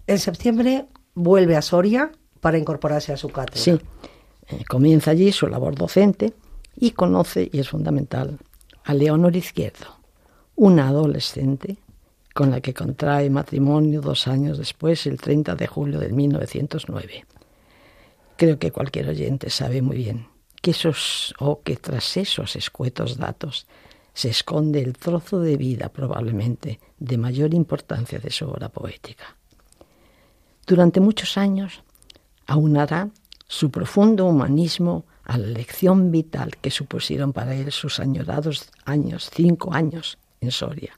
En 0.08 0.20
septiembre 0.20 0.86
vuelve 1.16 1.58
a 1.58 1.62
Soria 1.62 2.14
para 2.40 2.58
incorporarse 2.58 3.12
a 3.12 3.18
su 3.18 3.28
cátedra. 3.28 3.62
Sí, 3.62 3.78
eh, 4.48 4.64
comienza 4.66 5.12
allí 5.12 5.32
su 5.32 5.48
labor 5.48 5.76
docente 5.76 6.34
y 6.76 6.92
conoce, 6.92 7.50
y 7.52 7.60
es 7.60 7.70
fundamental, 7.70 8.40
a 8.84 8.94
Leonor 8.94 9.36
Izquierdo, 9.36 10.00
una 10.56 10.90
adolescente 10.90 11.78
con 12.34 12.50
la 12.50 12.62
que 12.62 12.74
contrae 12.74 13.30
matrimonio 13.30 14.02
dos 14.02 14.28
años 14.28 14.58
después, 14.58 15.06
el 15.06 15.22
30 15.22 15.56
de 15.56 15.68
julio 15.68 16.00
de 16.00 16.10
1909. 16.12 17.26
Creo 18.36 18.58
que 18.58 18.72
cualquier 18.72 19.10
oyente 19.10 19.50
sabe 19.50 19.82
muy 19.82 19.98
bien 19.98 20.28
que 20.62 20.72
esos 20.72 21.36
o 21.40 21.62
que 21.62 21.76
tras 21.76 22.18
esos 22.18 22.56
escuetos 22.56 23.18
datos 23.18 23.68
se 24.14 24.30
esconde 24.30 24.82
el 24.82 24.94
trozo 24.94 25.40
de 25.40 25.58
vida 25.58 25.90
probablemente 25.90 26.80
de 26.98 27.18
mayor 27.18 27.54
importancia 27.54 28.20
de 28.20 28.30
su 28.32 28.48
obra 28.48 28.70
poética. 28.70 29.36
Durante 30.66 31.00
muchos 31.00 31.38
años 31.38 31.84
aunará 32.48 33.10
su 33.54 33.70
profundo 33.70 34.26
humanismo 34.26 35.06
a 35.26 35.38
la 35.38 35.46
lección 35.46 36.10
vital 36.10 36.58
que 36.60 36.72
supusieron 36.72 37.34
para 37.34 37.54
él 37.54 37.72
sus 37.72 38.00
añorados 38.00 38.72
años, 38.84 39.30
cinco 39.32 39.72
años 39.76 40.18
en 40.42 40.50
Soria, 40.50 40.98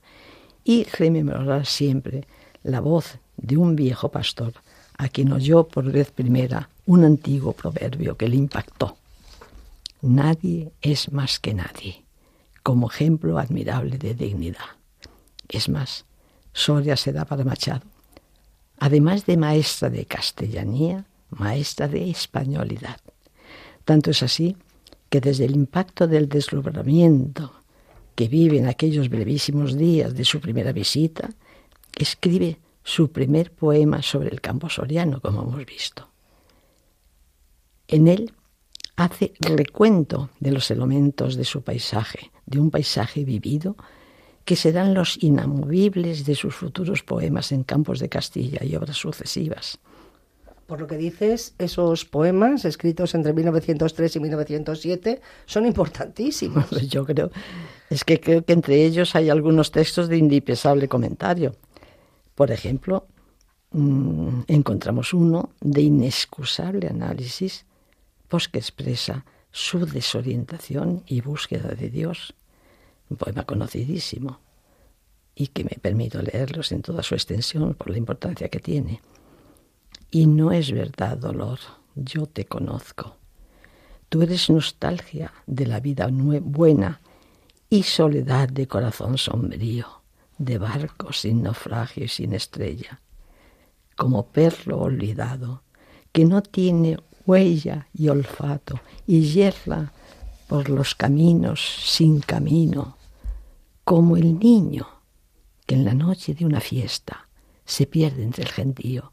y 0.63 0.85
rememorará 0.85 1.65
siempre 1.65 2.25
la 2.63 2.79
voz 2.79 3.17
de 3.35 3.57
un 3.57 3.75
viejo 3.75 4.09
pastor 4.09 4.53
a 4.97 5.09
quien 5.09 5.33
oyó 5.33 5.67
por 5.67 5.91
vez 5.91 6.11
primera 6.11 6.69
un 6.85 7.03
antiguo 7.03 7.51
proverbio 7.51 8.15
que 8.15 8.29
le 8.29 8.37
impactó. 8.37 8.95
Nadie 10.01 10.71
es 10.81 11.11
más 11.11 11.39
que 11.39 11.53
nadie, 11.53 12.05
como 12.63 12.89
ejemplo 12.89 13.37
admirable 13.37 13.97
de 13.97 14.13
dignidad. 14.13 14.77
Es 15.49 15.67
más, 15.67 16.05
Soria 16.53 16.95
se 16.95 17.11
da 17.11 17.25
para 17.25 17.43
Machado 17.43 17.83
además 18.79 19.25
de 19.25 19.37
maestra 19.37 19.89
de 19.89 20.05
castellanía, 20.05 21.05
maestra 21.35 21.87
de 21.87 22.09
españolidad. 22.09 22.99
Tanto 23.83 24.11
es 24.11 24.23
así 24.23 24.57
que 25.09 25.21
desde 25.21 25.45
el 25.45 25.55
impacto 25.55 26.07
del 26.07 26.27
deslumbramiento 26.27 27.53
que 28.15 28.27
vive 28.27 28.57
en 28.57 28.67
aquellos 28.67 29.09
brevísimos 29.09 29.77
días 29.77 30.15
de 30.15 30.25
su 30.25 30.39
primera 30.39 30.71
visita, 30.71 31.29
escribe 31.97 32.57
su 32.83 33.11
primer 33.11 33.51
poema 33.51 34.01
sobre 34.01 34.29
el 34.29 34.41
campo 34.41 34.69
soriano, 34.69 35.19
como 35.21 35.43
hemos 35.43 35.65
visto. 35.65 36.07
En 37.87 38.07
él 38.07 38.33
hace 38.95 39.33
recuento 39.39 40.29
de 40.39 40.51
los 40.51 40.71
elementos 40.71 41.35
de 41.35 41.43
su 41.43 41.61
paisaje, 41.61 42.31
de 42.45 42.59
un 42.59 42.71
paisaje 42.71 43.25
vivido 43.25 43.75
que 44.45 44.55
serán 44.55 44.93
los 44.93 45.21
inamovibles 45.21 46.25
de 46.25 46.35
sus 46.35 46.55
futuros 46.55 47.03
poemas 47.03 47.51
en 47.51 47.63
campos 47.63 47.99
de 47.99 48.09
Castilla 48.09 48.63
y 48.63 48.75
obras 48.75 48.97
sucesivas. 48.97 49.79
Por 50.65 50.79
lo 50.81 50.87
que 50.87 50.97
dices, 50.97 51.53
esos 51.59 52.05
poemas 52.05 52.65
escritos 52.65 53.13
entre 53.13 53.33
1903 53.33 54.15
y 54.15 54.19
1907 54.19 55.21
son 55.45 55.65
importantísimos. 55.65 56.69
Yo 56.89 57.05
creo, 57.05 57.31
es 57.89 58.03
que 58.03 58.19
creo 58.19 58.43
que 58.43 58.53
entre 58.53 58.83
ellos 58.83 59.15
hay 59.15 59.29
algunos 59.29 59.71
textos 59.71 60.09
de 60.09 60.17
indispensable 60.17 60.87
comentario. 60.87 61.55
Por 62.33 62.51
ejemplo, 62.51 63.07
mm, 63.71 64.41
encontramos 64.47 65.13
uno 65.13 65.51
de 65.61 65.81
inexcusable 65.81 66.87
análisis, 66.87 67.65
pues 68.27 68.47
que 68.47 68.57
expresa 68.57 69.23
su 69.51 69.85
desorientación 69.85 71.03
y 71.05 71.21
búsqueda 71.21 71.69
de 71.69 71.89
Dios 71.89 72.33
un 73.09 73.17
poema 73.17 73.45
conocidísimo. 73.45 74.39
y 75.37 75.47
que 75.47 75.65
me 75.65 75.77
permito 75.81 76.21
leerlos 76.21 76.71
en 76.71 76.81
toda 76.81 77.03
su 77.03 77.13
extensión 77.13 77.73
por 77.73 77.89
la 77.89 77.97
importancia 77.97 78.47
que 78.47 78.61
tiene. 78.61 79.01
Y 80.11 80.27
no 80.27 80.51
es 80.51 80.71
verdad, 80.71 81.17
dolor, 81.17 81.59
yo 81.95 82.25
te 82.25 82.45
conozco. 82.45 83.17
Tú 84.09 84.21
eres 84.21 84.49
nostalgia 84.49 85.33
de 85.45 85.65
la 85.65 85.79
vida 85.79 86.07
buena 86.09 87.01
y 87.69 87.83
soledad 87.83 88.49
de 88.49 88.67
corazón 88.67 89.17
sombrío, 89.17 89.87
de 90.37 90.57
barco 90.57 91.11
sin 91.11 91.43
naufragio 91.43 92.05
y 92.05 92.07
sin 92.07 92.33
estrella, 92.33 93.01
como 93.95 94.27
perro 94.27 94.79
olvidado, 94.79 95.63
que 96.11 96.25
no 96.25 96.41
tiene 96.41 96.97
huella 97.25 97.87
y 97.93 98.09
olfato 98.09 98.79
y 99.07 99.21
yerla 99.21 99.91
por 100.47 100.69
los 100.69 100.95
caminos 100.95 101.59
sin 101.83 102.21
camino, 102.21 102.97
como 103.83 104.15
el 104.15 104.39
niño 104.39 104.87
que 105.65 105.75
en 105.75 105.85
la 105.85 105.93
noche 105.93 106.35
de 106.35 106.45
una 106.45 106.61
fiesta 106.61 107.27
se 107.65 107.87
pierde 107.87 108.23
entre 108.23 108.43
el 108.43 108.49
gentío 108.49 109.11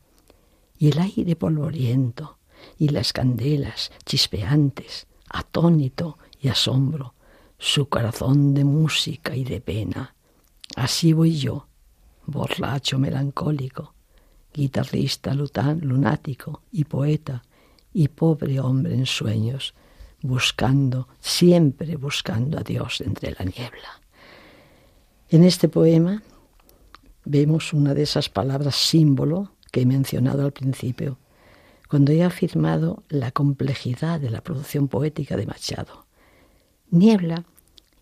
y 0.83 0.89
el 0.89 0.99
aire 0.99 1.37
polvoriento 1.37 2.39
y 2.77 2.89
las 2.89 3.13
candelas 3.13 3.93
chispeantes, 4.05 5.07
atónito 5.29 6.19
y 6.41 6.49
asombro, 6.49 7.15
su 7.57 7.89
corazón 7.89 8.53
de 8.53 8.65
música 8.65 9.37
y 9.37 9.45
de 9.45 9.61
pena. 9.61 10.17
Así 10.75 11.13
voy 11.13 11.39
yo, 11.39 11.69
borracho 12.27 12.99
melancólico, 12.99 13.95
guitarrista 14.53 15.35
lunático 15.35 16.63
y 16.73 16.83
poeta 16.83 17.45
y 17.93 18.09
pobre 18.09 18.59
hombre 18.59 18.95
en 18.95 19.07
sueños, 19.07 19.75
buscando, 20.21 21.07
siempre 21.21 21.95
buscando 21.95 22.59
a 22.59 22.65
Dios 22.65 23.03
entre 23.03 23.37
la 23.39 23.45
niebla. 23.45 24.01
En 25.29 25.45
este 25.45 25.69
poema 25.69 26.25
vemos 27.25 27.73
una 27.73 27.95
de 27.95 28.03
esas 28.03 28.29
palabras 28.29 28.75
símbolo 28.75 29.53
que 29.73 29.81
he 29.81 29.87
mencionado 29.87 30.45
al 30.45 30.53
principio, 30.53 31.19
cuando 31.89 32.13
he 32.13 32.23
afirmado 32.23 33.03
la 33.09 33.33
complejidad 33.33 34.21
de 34.21 34.31
la 34.31 34.43
producción 34.43 34.87
poética 34.87 35.37
de 35.37 35.47
Machado. 35.47 36.07
Niebla 36.91 37.45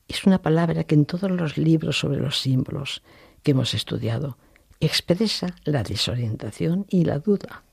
es 0.06 0.26
una 0.26 0.42
palabra 0.42 0.84
que 0.84 0.94
en 0.94 1.06
todos 1.06 1.30
los 1.30 1.56
libros 1.56 1.98
sobre 1.98 2.20
los 2.20 2.38
símbolos 2.38 3.02
que 3.42 3.52
hemos 3.52 3.72
estudiado 3.72 4.36
expresa 4.80 5.54
la 5.64 5.82
desorientación 5.82 6.86
y 6.88 7.04
la 7.04 7.18
duda. 7.18 7.64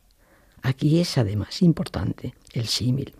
Aquí 0.61 0.99
es 0.99 1.17
además 1.17 1.61
importante 1.61 2.35
el 2.53 2.67
símil, 2.67 3.15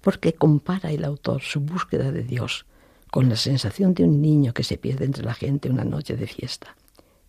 porque 0.00 0.34
compara 0.34 0.92
el 0.92 1.04
autor 1.04 1.42
su 1.42 1.60
búsqueda 1.60 2.12
de 2.12 2.22
Dios 2.22 2.66
con 3.10 3.28
la 3.28 3.36
sensación 3.36 3.94
de 3.94 4.04
un 4.04 4.20
niño 4.20 4.52
que 4.52 4.64
se 4.64 4.76
pierde 4.76 5.04
entre 5.04 5.24
la 5.24 5.34
gente 5.34 5.70
una 5.70 5.84
noche 5.84 6.16
de 6.16 6.26
fiesta. 6.26 6.76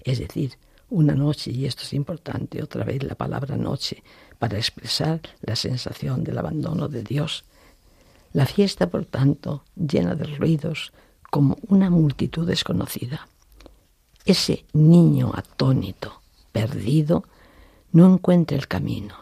Es 0.03 0.19
decir, 0.19 0.57
una 0.89 1.13
noche, 1.13 1.51
y 1.51 1.65
esto 1.65 1.83
es 1.83 1.93
importante, 1.93 2.61
otra 2.61 2.83
vez 2.83 3.03
la 3.03 3.15
palabra 3.15 3.57
noche, 3.57 4.03
para 4.39 4.57
expresar 4.57 5.21
la 5.41 5.55
sensación 5.55 6.23
del 6.23 6.37
abandono 6.37 6.87
de 6.87 7.03
Dios. 7.03 7.45
La 8.33 8.45
fiesta, 8.45 8.89
por 8.89 9.05
tanto, 9.05 9.63
llena 9.75 10.15
de 10.15 10.25
ruidos, 10.25 10.91
como 11.31 11.57
una 11.67 11.89
multitud 11.89 12.47
desconocida. 12.47 13.27
Ese 14.25 14.65
niño 14.73 15.31
atónito, 15.35 16.21
perdido, 16.51 17.23
no 17.91 18.11
encuentra 18.11 18.57
el 18.57 18.67
camino, 18.67 19.15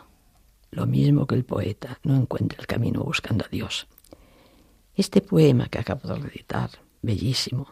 lo 0.72 0.86
mismo 0.86 1.28
que 1.28 1.36
el 1.36 1.46
poeta 1.46 2.00
no 2.04 2.16
encuentra 2.16 2.60
el 2.60 2.68
camino 2.68 3.04
buscando 3.04 3.46
a 3.46 3.48
Dios. 3.50 3.88
Este 4.96 5.22
poema 5.22 5.68
que 5.68 5.80
acabo 5.80 6.08
de 6.08 6.16
recitar, 6.16 6.70
bellísimo, 7.02 7.68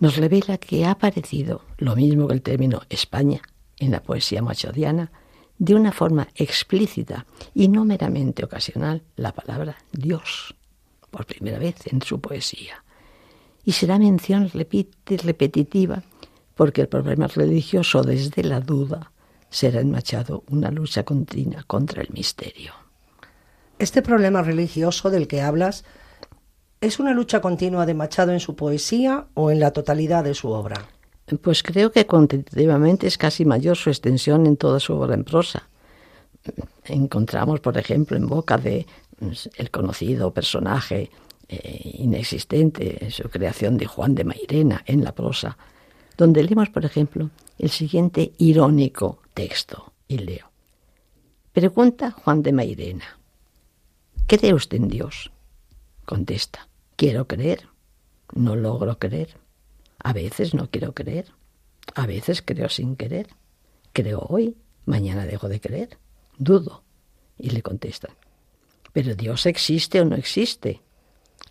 nos 0.00 0.16
revela 0.16 0.58
que 0.58 0.84
ha 0.84 0.92
aparecido, 0.92 1.62
lo 1.78 1.94
mismo 1.94 2.26
que 2.26 2.34
el 2.34 2.42
término 2.42 2.82
España, 2.88 3.40
en 3.78 3.92
la 3.92 4.02
poesía 4.02 4.42
machodiana, 4.42 5.12
de 5.58 5.74
una 5.74 5.92
forma 5.92 6.28
explícita 6.34 7.26
y 7.54 7.68
no 7.68 7.84
meramente 7.84 8.44
ocasional 8.44 9.02
la 9.16 9.32
palabra 9.32 9.76
Dios, 9.92 10.54
por 11.10 11.26
primera 11.26 11.58
vez 11.58 11.86
en 11.86 12.00
su 12.00 12.20
poesía. 12.20 12.82
Y 13.62 13.72
será 13.72 13.98
mención 13.98 14.50
repetitiva 14.50 16.02
porque 16.54 16.80
el 16.80 16.88
problema 16.88 17.26
religioso 17.26 18.02
desde 18.02 18.42
la 18.42 18.60
duda 18.60 19.12
será 19.50 19.80
en 19.80 19.90
Machado 19.90 20.44
una 20.48 20.70
lucha 20.70 21.04
continua 21.04 21.62
contra 21.64 22.02
el 22.02 22.08
misterio. 22.10 22.72
Este 23.78 24.00
problema 24.00 24.42
religioso 24.42 25.10
del 25.10 25.28
que 25.28 25.42
hablas 25.42 25.84
¿Es 26.80 26.98
una 26.98 27.12
lucha 27.12 27.42
continua 27.42 27.84
de 27.84 27.92
Machado 27.92 28.32
en 28.32 28.40
su 28.40 28.56
poesía 28.56 29.26
o 29.34 29.50
en 29.50 29.60
la 29.60 29.70
totalidad 29.70 30.24
de 30.24 30.32
su 30.32 30.48
obra? 30.48 30.88
Pues 31.42 31.62
creo 31.62 31.92
que 31.92 32.06
cuantitativamente 32.06 33.06
es 33.06 33.18
casi 33.18 33.44
mayor 33.44 33.76
su 33.76 33.90
extensión 33.90 34.46
en 34.46 34.56
toda 34.56 34.80
su 34.80 34.94
obra 34.94 35.14
en 35.14 35.24
prosa. 35.24 35.68
Encontramos, 36.86 37.60
por 37.60 37.76
ejemplo, 37.76 38.16
en 38.16 38.26
boca 38.26 38.56
de 38.56 38.86
pues, 39.18 39.50
el 39.56 39.70
conocido 39.70 40.32
personaje 40.32 41.10
eh, 41.48 41.96
inexistente 41.98 43.04
en 43.04 43.10
su 43.10 43.28
creación 43.28 43.76
de 43.76 43.84
Juan 43.84 44.14
de 44.14 44.24
Mairena 44.24 44.82
en 44.86 45.04
la 45.04 45.14
prosa, 45.14 45.58
donde 46.16 46.42
leemos, 46.42 46.70
por 46.70 46.86
ejemplo, 46.86 47.28
el 47.58 47.68
siguiente 47.68 48.32
irónico 48.38 49.18
texto, 49.34 49.92
y 50.08 50.16
leo. 50.16 50.50
Pregunta 51.52 52.10
Juan 52.10 52.42
de 52.42 52.52
Mairena, 52.52 53.18
¿cree 54.26 54.54
usted 54.54 54.78
en 54.78 54.88
Dios? 54.88 55.30
Contesta, 56.06 56.69
Quiero 57.00 57.26
creer, 57.26 57.66
no 58.34 58.56
logro 58.56 58.98
creer. 58.98 59.38
A 60.04 60.12
veces 60.12 60.52
no 60.52 60.68
quiero 60.70 60.92
creer, 60.92 61.32
a 61.94 62.06
veces 62.06 62.42
creo 62.42 62.68
sin 62.68 62.94
querer. 62.94 63.28
Creo 63.94 64.26
hoy, 64.28 64.58
mañana 64.84 65.24
dejo 65.24 65.48
de 65.48 65.62
creer. 65.62 65.96
Dudo. 66.36 66.84
Y 67.38 67.48
le 67.48 67.62
contestan, 67.62 68.10
¿pero 68.92 69.14
Dios 69.14 69.46
existe 69.46 70.02
o 70.02 70.04
no 70.04 70.14
existe? 70.14 70.82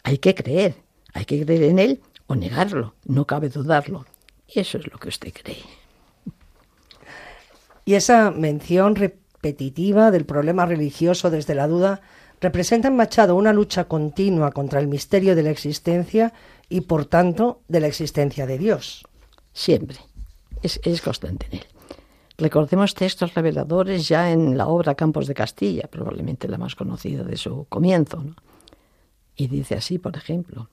Hay 0.04 0.20
que 0.20 0.36
creer, 0.36 0.76
hay 1.16 1.26
que 1.26 1.44
creer 1.44 1.64
en 1.64 1.80
Él 1.80 2.02
o 2.28 2.36
negarlo, 2.36 2.94
no 3.06 3.26
cabe 3.26 3.50
dudarlo. 3.50 4.06
Eso 4.48 4.78
es 4.78 4.86
lo 4.86 5.00
que 5.00 5.10
usted 5.10 5.34
cree. 5.34 5.64
Y 7.86 7.96
esa 7.96 8.30
mención 8.30 8.96
repetitiva 8.96 10.12
del 10.12 10.26
problema 10.26 10.68
religioso 10.68 11.32
desde 11.32 11.56
la 11.56 11.68
duda 11.68 12.02
representa 12.41 12.88
en 12.88 12.95
Machado 12.95 13.36
una 13.36 13.54
lucha 13.54 13.86
continua 13.86 14.52
contra 14.52 14.80
el 14.80 14.88
misterio 14.88 15.36
de 15.36 15.43
la 15.43 15.52
existencia 15.52 16.34
y, 16.69 16.82
por 16.82 17.06
tanto, 17.06 17.62
de 17.67 17.80
la 17.80 17.88
existencia 17.88 18.45
de 18.45 18.58
Dios. 18.58 19.06
Siempre. 19.54 19.97
Es, 20.62 21.02
constante 21.02 21.47
en 21.52 21.60
él. 21.60 21.65
Recordemos 22.38 22.93
textos 22.93 23.34
reveladores 23.34 24.08
ya 24.08 24.32
en 24.32 24.58
la 24.58 24.67
obra 24.67 24.95
Campos 24.95 25.28
de 25.28 25.34
Castilla, 25.34 25.88
probablemente 25.89 26.47
la 26.47 26.58
más 26.58 26.75
conocida 26.75 27.23
de 27.23 27.38
su 27.38 27.65
comienzo. 27.69 28.23
Y 29.36 29.47
dice 29.47 29.75
así, 29.75 29.99
por 29.99 30.15
ejemplo, 30.15 30.69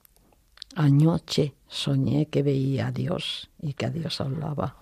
Anoche 0.75 1.55
soñé 1.67 2.27
que 2.27 2.43
veía 2.43 2.87
a 2.87 2.91
Dios 2.91 3.49
y 3.61 3.73
que 3.73 3.85
a 3.85 3.89
Dios 3.89 4.21
hablaba. 4.21 4.75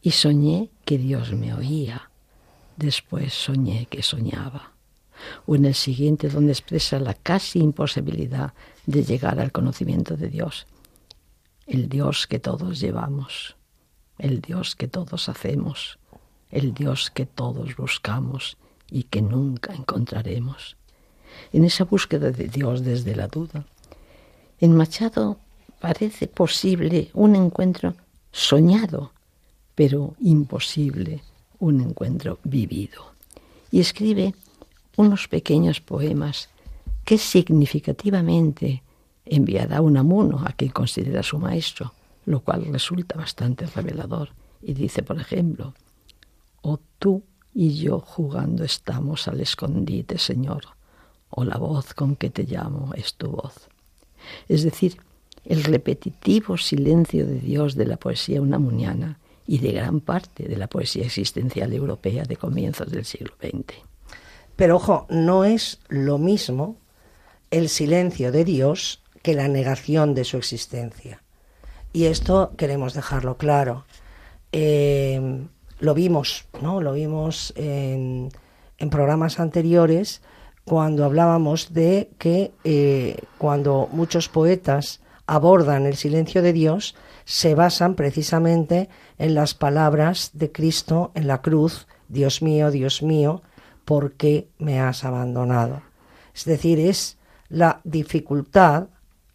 Y 0.00 0.12
soñé 0.12 0.70
que 0.84 0.98
Dios 0.98 1.32
me 1.32 1.52
oía. 1.52 2.10
Después 2.76 3.34
soñé 3.34 3.86
que 3.86 4.02
soñaba 4.02 4.75
o 5.46 5.56
en 5.56 5.64
el 5.64 5.74
siguiente 5.74 6.28
donde 6.28 6.52
expresa 6.52 6.98
la 6.98 7.14
casi 7.14 7.60
imposibilidad 7.60 8.54
de 8.86 9.04
llegar 9.04 9.40
al 9.40 9.52
conocimiento 9.52 10.16
de 10.16 10.28
Dios. 10.28 10.66
El 11.66 11.88
Dios 11.88 12.26
que 12.26 12.38
todos 12.38 12.80
llevamos, 12.80 13.56
el 14.18 14.40
Dios 14.40 14.76
que 14.76 14.88
todos 14.88 15.28
hacemos, 15.28 15.98
el 16.50 16.74
Dios 16.74 17.10
que 17.10 17.26
todos 17.26 17.76
buscamos 17.76 18.56
y 18.90 19.04
que 19.04 19.22
nunca 19.22 19.74
encontraremos. 19.74 20.76
En 21.52 21.64
esa 21.64 21.84
búsqueda 21.84 22.30
de 22.30 22.48
Dios 22.48 22.84
desde 22.84 23.16
la 23.16 23.26
duda, 23.26 23.66
en 24.60 24.76
Machado 24.76 25.38
parece 25.80 26.28
posible 26.28 27.10
un 27.12 27.36
encuentro 27.36 27.94
soñado, 28.32 29.12
pero 29.74 30.14
imposible 30.20 31.22
un 31.58 31.80
encuentro 31.80 32.38
vivido. 32.44 33.12
Y 33.70 33.80
escribe 33.80 34.34
unos 34.96 35.28
pequeños 35.28 35.80
poemas 35.80 36.48
que 37.04 37.18
significativamente 37.18 38.82
enviará 39.24 39.80
un 39.80 39.96
amuno 39.96 40.42
a 40.44 40.52
quien 40.52 40.70
considera 40.70 41.22
su 41.22 41.38
maestro, 41.38 41.92
lo 42.24 42.40
cual 42.40 42.64
resulta 42.66 43.16
bastante 43.16 43.66
revelador. 43.66 44.30
Y 44.62 44.74
dice, 44.74 45.02
por 45.02 45.20
ejemplo, 45.20 45.74
o 46.62 46.80
tú 46.98 47.22
y 47.54 47.74
yo 47.76 48.00
jugando 48.00 48.64
estamos 48.64 49.28
al 49.28 49.40
escondite, 49.40 50.18
Señor, 50.18 50.64
o 51.30 51.44
la 51.44 51.56
voz 51.58 51.94
con 51.94 52.16
que 52.16 52.30
te 52.30 52.44
llamo 52.44 52.92
es 52.94 53.14
tu 53.14 53.28
voz. 53.28 53.68
Es 54.48 54.62
decir, 54.62 54.96
el 55.44 55.62
repetitivo 55.62 56.56
silencio 56.56 57.26
de 57.26 57.38
Dios 57.38 57.76
de 57.76 57.86
la 57.86 57.96
poesía 57.96 58.42
unamuniana 58.42 59.18
y 59.46 59.58
de 59.58 59.72
gran 59.72 60.00
parte 60.00 60.48
de 60.48 60.56
la 60.56 60.66
poesía 60.66 61.04
existencial 61.04 61.72
europea 61.72 62.24
de 62.24 62.36
comienzos 62.36 62.90
del 62.90 63.04
siglo 63.04 63.32
XX. 63.40 63.76
Pero 64.56 64.76
ojo, 64.76 65.06
no 65.08 65.44
es 65.44 65.80
lo 65.88 66.18
mismo 66.18 66.76
el 67.50 67.68
silencio 67.68 68.32
de 68.32 68.44
Dios 68.44 69.02
que 69.22 69.34
la 69.34 69.48
negación 69.48 70.14
de 70.14 70.24
su 70.24 70.36
existencia. 70.36 71.22
Y 71.92 72.06
esto 72.06 72.52
queremos 72.56 72.94
dejarlo 72.94 73.36
claro. 73.36 73.84
Eh, 74.52 75.46
lo 75.78 75.94
vimos, 75.94 76.46
¿no? 76.60 76.80
Lo 76.80 76.92
vimos 76.92 77.52
en, 77.56 78.30
programas 78.90 79.40
anteriores 79.40 80.22
cuando 80.64 81.04
hablábamos 81.04 81.72
de 81.72 82.10
que 82.18 82.52
eh, 82.64 83.16
cuando 83.38 83.88
muchos 83.92 84.28
poetas 84.28 85.00
abordan 85.26 85.86
el 85.86 85.96
silencio 85.96 86.42
de 86.42 86.52
Dios, 86.52 86.94
se 87.24 87.54
basan 87.54 87.94
precisamente 87.94 88.88
en 89.18 89.34
las 89.34 89.54
palabras 89.54 90.30
de 90.34 90.52
Cristo 90.52 91.10
en 91.14 91.26
la 91.26 91.42
cruz, 91.42 91.86
Dios 92.08 92.42
mío, 92.42 92.70
Dios 92.70 93.02
mío, 93.02 93.42
¿por 93.86 94.14
qué 94.14 94.50
me 94.58 94.80
has 94.80 95.04
abandonado? 95.04 95.80
Es 96.34 96.44
decir, 96.44 96.78
es 96.78 97.16
la 97.48 97.80
dificultad, 97.84 98.88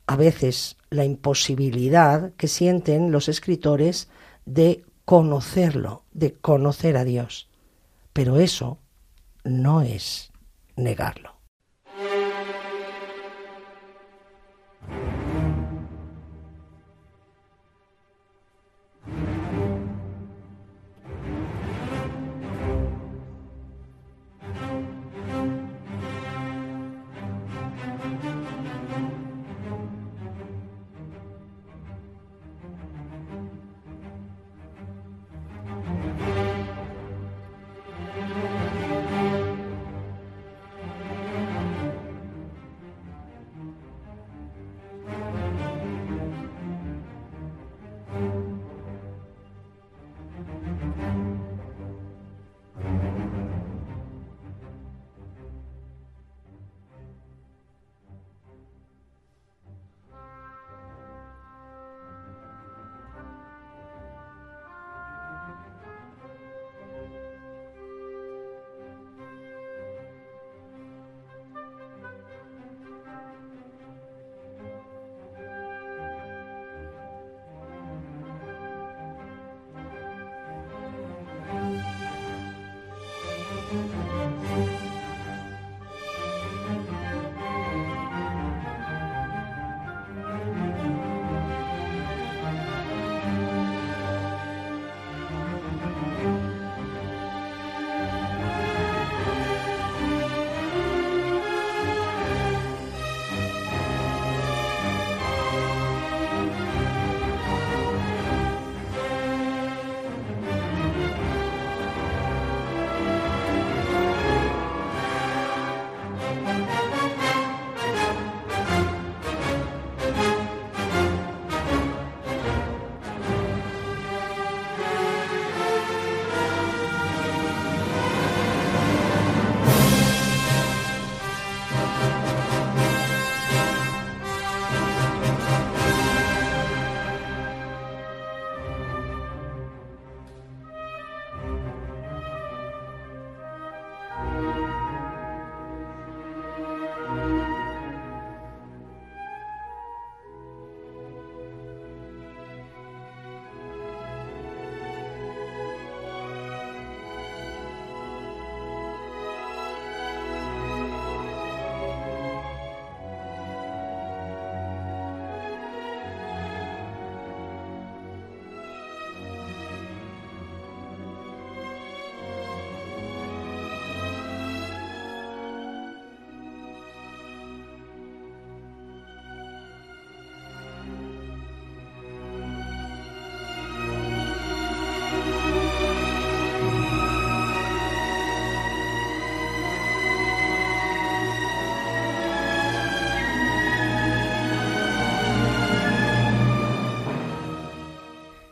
a 0.06 0.16
veces 0.16 0.78
la 0.92 1.06
imposibilidad 1.06 2.34
que 2.34 2.48
sienten 2.48 3.12
los 3.12 3.30
escritores 3.30 4.10
de 4.46 4.84
conocerlo, 5.06 6.04
de 6.12 6.34
conocer 6.34 6.98
a 6.98 7.06
Dios. 7.06 7.50
Pero 8.14 8.38
eso 8.38 8.78
no 9.46 9.82
es 9.82 10.32
negarlo. 10.76 11.41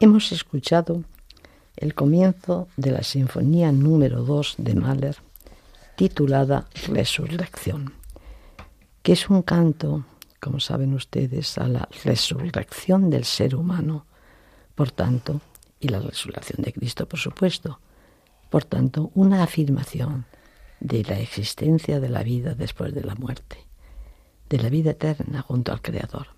Hemos 0.09 0.31
escuchado 0.31 1.03
el 1.77 1.93
comienzo 1.93 2.67
de 2.77 2.89
la 2.89 3.03
Sinfonía 3.03 3.71
número 3.71 4.23
2 4.23 4.55
de 4.57 4.73
Mahler, 4.73 5.17
titulada 5.95 6.67
Resurrección, 6.87 7.93
que 9.03 9.11
es 9.11 9.29
un 9.29 9.43
canto, 9.43 10.05
como 10.39 10.59
saben 10.59 10.95
ustedes, 10.95 11.59
a 11.59 11.67
la 11.67 11.87
resurrección 12.03 13.11
del 13.11 13.23
ser 13.23 13.55
humano, 13.55 14.07
por 14.73 14.89
tanto, 14.89 15.41
y 15.79 15.89
la 15.89 15.99
resurrección 15.99 16.63
de 16.63 16.73
Cristo, 16.73 17.07
por 17.07 17.19
supuesto, 17.19 17.79
por 18.49 18.63
tanto, 18.63 19.11
una 19.13 19.43
afirmación 19.43 20.25
de 20.79 21.03
la 21.03 21.19
existencia 21.19 21.99
de 21.99 22.09
la 22.09 22.23
vida 22.23 22.55
después 22.55 22.95
de 22.95 23.03
la 23.03 23.13
muerte, 23.13 23.57
de 24.49 24.57
la 24.57 24.69
vida 24.69 24.89
eterna 24.89 25.43
junto 25.43 25.71
al 25.71 25.83
Creador. 25.83 26.29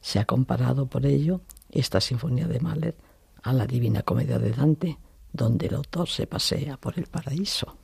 Se 0.00 0.18
ha 0.18 0.24
comparado 0.24 0.86
por 0.86 1.06
ello 1.06 1.42
esta 1.70 2.00
sinfonía 2.00 2.48
de 2.48 2.58
Mahler 2.58 3.03
a 3.44 3.52
la 3.52 3.66
Divina 3.66 4.02
Comedia 4.02 4.38
de 4.38 4.50
Dante, 4.50 4.98
donde 5.32 5.66
el 5.66 5.74
autor 5.74 6.08
se 6.08 6.26
pasea 6.26 6.76
por 6.78 6.98
el 6.98 7.06
paraíso. 7.06 7.76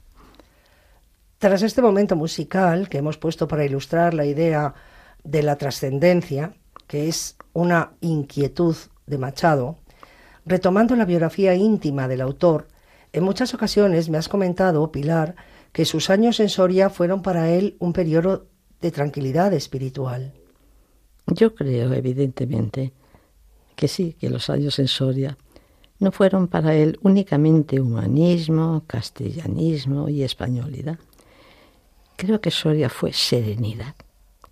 Tras 1.38 1.62
este 1.62 1.82
momento 1.82 2.16
musical 2.16 2.88
que 2.88 2.98
hemos 2.98 3.18
puesto 3.18 3.46
para 3.46 3.64
ilustrar 3.64 4.14
la 4.14 4.24
idea 4.24 4.74
de 5.22 5.42
la 5.42 5.56
trascendencia, 5.56 6.54
que 6.86 7.08
es 7.08 7.36
una 7.52 7.92
inquietud 8.00 8.76
de 9.06 9.18
Machado, 9.18 9.78
retomando 10.46 10.96
la 10.96 11.04
biografía 11.04 11.54
íntima 11.54 12.08
del 12.08 12.22
autor, 12.22 12.68
en 13.12 13.24
muchas 13.24 13.52
ocasiones 13.54 14.08
me 14.08 14.18
has 14.18 14.28
comentado, 14.28 14.90
Pilar, 14.90 15.36
que 15.72 15.84
sus 15.84 16.10
años 16.10 16.40
en 16.40 16.48
Soria 16.48 16.88
fueron 16.88 17.22
para 17.22 17.50
él 17.50 17.76
un 17.80 17.92
periodo 17.92 18.46
de 18.80 18.90
tranquilidad 18.90 19.52
espiritual. 19.52 20.32
Yo 21.26 21.54
creo, 21.54 21.92
evidentemente, 21.92 22.92
que 23.76 23.88
sí, 23.88 24.14
que 24.18 24.30
los 24.30 24.48
años 24.50 24.78
en 24.78 24.88
Soria 24.88 25.36
no 26.00 26.10
fueron 26.12 26.48
para 26.48 26.74
él 26.74 26.98
únicamente 27.02 27.80
humanismo, 27.80 28.82
castellanismo 28.86 30.08
y 30.08 30.22
españolidad. 30.22 30.98
Creo 32.16 32.40
que 32.40 32.50
Soria 32.50 32.88
fue 32.88 33.12
serenidad 33.12 33.94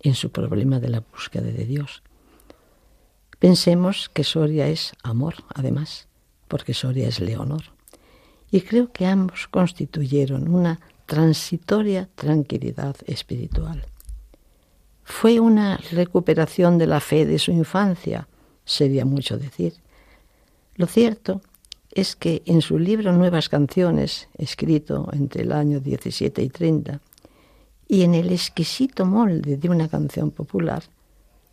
en 0.01 0.13
su 0.13 0.31
problema 0.31 0.79
de 0.79 0.89
la 0.89 1.01
búsqueda 1.01 1.51
de 1.51 1.65
Dios. 1.65 2.03
Pensemos 3.39 4.09
que 4.09 4.23
Soria 4.23 4.67
es 4.67 4.93
amor, 5.01 5.35
además, 5.53 6.07
porque 6.47 6.73
Soria 6.73 7.07
es 7.07 7.19
Leonor. 7.19 7.63
Y 8.51 8.61
creo 8.61 8.91
que 8.91 9.05
ambos 9.05 9.47
constituyeron 9.47 10.53
una 10.53 10.79
transitoria 11.05 12.09
tranquilidad 12.15 12.95
espiritual. 13.07 13.85
Fue 15.03 15.39
una 15.39 15.77
recuperación 15.91 16.77
de 16.77 16.85
la 16.85 16.99
fe 16.99 17.25
de 17.25 17.39
su 17.39 17.51
infancia, 17.51 18.27
sería 18.65 19.05
mucho 19.05 19.37
decir. 19.39 19.73
Lo 20.79 20.87
cierto 20.87 21.41
es 21.91 22.15
que 22.15 22.41
en 22.45 22.61
su 22.61 22.79
libro 22.79 23.11
Nuevas 23.11 23.49
Canciones, 23.49 24.29
escrito 24.37 25.09
entre 25.11 25.41
el 25.43 25.51
año 25.51 25.81
17 25.81 26.41
y 26.41 26.47
30, 26.47 27.01
y 27.89 28.03
en 28.03 28.15
el 28.15 28.31
exquisito 28.31 29.05
molde 29.05 29.57
de 29.57 29.69
una 29.69 29.89
canción 29.89 30.31
popular, 30.31 30.83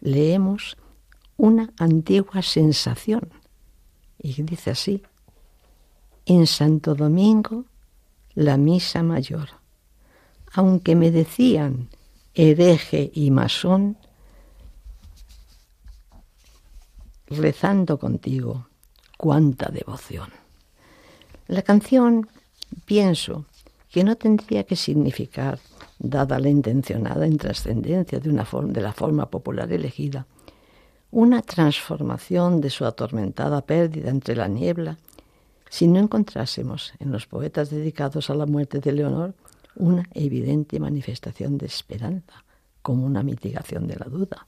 leemos 0.01 0.77
una 1.37 1.73
antigua 1.77 2.41
sensación. 2.41 3.29
Y 4.17 4.41
dice 4.45 4.71
así, 4.71 5.03
en 6.25 6.47
Santo 6.47 6.95
Domingo 6.95 7.65
la 8.37 8.57
misa 8.57 9.03
mayor. 9.03 9.49
Aunque 10.53 10.95
me 10.95 11.11
decían 11.11 11.89
hereje 12.33 13.11
y 13.13 13.33
masón, 13.33 13.99
rezando 17.27 17.99
contigo, 17.99 18.69
cuánta 19.17 19.71
devoción. 19.71 20.31
La 21.49 21.63
canción, 21.63 22.29
pienso, 22.85 23.47
que 23.91 24.05
no 24.05 24.17
tendría 24.17 24.65
que 24.65 24.77
significar, 24.77 25.59
dada 25.99 26.39
la 26.39 26.49
intencionada 26.49 27.27
intrascendencia 27.27 28.21
de, 28.21 28.29
una 28.29 28.47
de 28.65 28.81
la 28.81 28.93
forma 28.93 29.31
popular 29.31 29.73
elegida, 29.73 30.27
una 31.11 31.41
transformación 31.41 32.61
de 32.61 32.69
su 32.71 32.85
atormentada 32.85 33.63
pérdida 33.63 34.11
entre 34.11 34.37
la 34.37 34.49
niebla, 34.49 34.99
si 35.71 35.87
no 35.87 35.99
encontrásemos 35.99 36.93
en 36.99 37.13
los 37.13 37.27
poetas 37.27 37.71
dedicados 37.71 38.29
a 38.29 38.35
la 38.35 38.47
muerte 38.47 38.81
de 38.81 38.93
Leonor 38.93 39.35
una 39.77 40.05
evidente 40.15 40.81
manifestación 40.81 41.59
de 41.59 41.67
esperanza, 41.67 42.45
como 42.83 43.07
una 43.07 43.23
mitigación 43.23 43.87
de 43.87 43.97
la 43.97 44.07
duda. 44.07 44.47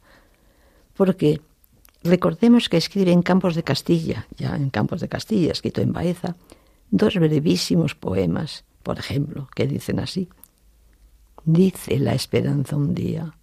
Porque 0.94 1.40
recordemos 2.02 2.68
que 2.68 2.76
escribe 2.76 3.12
en 3.12 3.22
Campos 3.22 3.54
de 3.54 3.62
Castilla, 3.62 4.26
ya 4.36 4.56
en 4.56 4.70
Campos 4.70 5.00
de 5.00 5.08
Castilla, 5.08 5.52
escrito 5.52 5.80
en 5.80 5.92
Baeza, 5.92 6.36
dos 6.90 7.14
brevísimos 7.16 7.94
poemas, 7.94 8.64
por 8.82 8.98
ejemplo, 8.98 9.48
que 9.54 9.66
dicen 9.66 10.00
así. 10.00 10.28
Dice 11.44 11.98
la 11.98 12.14
esperanza 12.14 12.76
un 12.76 12.94
día, 12.94 13.34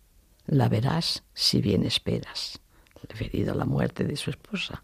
la 0.47 0.69
verás 0.69 1.23
si 1.33 1.61
bien 1.61 1.83
esperas, 1.83 2.59
referido 3.07 3.53
a 3.53 3.55
la 3.55 3.65
muerte 3.65 4.03
de 4.03 4.15
su 4.15 4.29
esposa. 4.29 4.83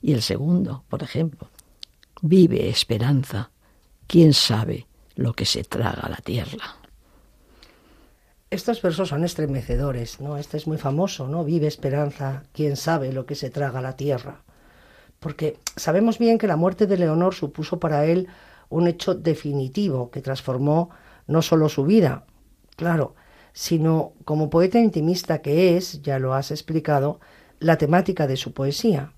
Y 0.00 0.12
el 0.12 0.22
segundo, 0.22 0.84
por 0.88 1.02
ejemplo, 1.02 1.50
vive 2.22 2.68
esperanza, 2.68 3.50
quién 4.06 4.32
sabe 4.32 4.86
lo 5.14 5.32
que 5.34 5.44
se 5.44 5.64
traga 5.64 6.08
la 6.08 6.16
tierra. 6.16 6.79
Estos 8.50 8.82
versos 8.82 9.10
son 9.10 9.22
estremecedores, 9.22 10.20
¿no? 10.20 10.36
Este 10.36 10.56
es 10.56 10.66
muy 10.66 10.76
famoso, 10.76 11.28
¿no? 11.28 11.44
Vive 11.44 11.68
esperanza, 11.68 12.42
quién 12.52 12.76
sabe 12.76 13.12
lo 13.12 13.24
que 13.24 13.36
se 13.36 13.48
traga 13.48 13.80
la 13.80 13.94
tierra. 13.94 14.42
Porque 15.20 15.58
sabemos 15.76 16.18
bien 16.18 16.36
que 16.36 16.48
la 16.48 16.56
muerte 16.56 16.88
de 16.88 16.96
Leonor 16.96 17.32
supuso 17.32 17.78
para 17.78 18.06
él 18.06 18.26
un 18.68 18.88
hecho 18.88 19.14
definitivo 19.14 20.10
que 20.10 20.20
transformó 20.20 20.90
no 21.28 21.42
solo 21.42 21.68
su 21.68 21.84
vida, 21.84 22.24
claro, 22.74 23.14
sino 23.52 24.14
como 24.24 24.50
poeta 24.50 24.80
intimista 24.80 25.42
que 25.42 25.76
es, 25.76 26.02
ya 26.02 26.18
lo 26.18 26.34
has 26.34 26.50
explicado, 26.50 27.20
la 27.60 27.78
temática 27.78 28.26
de 28.26 28.36
su 28.36 28.52
poesía. 28.52 29.12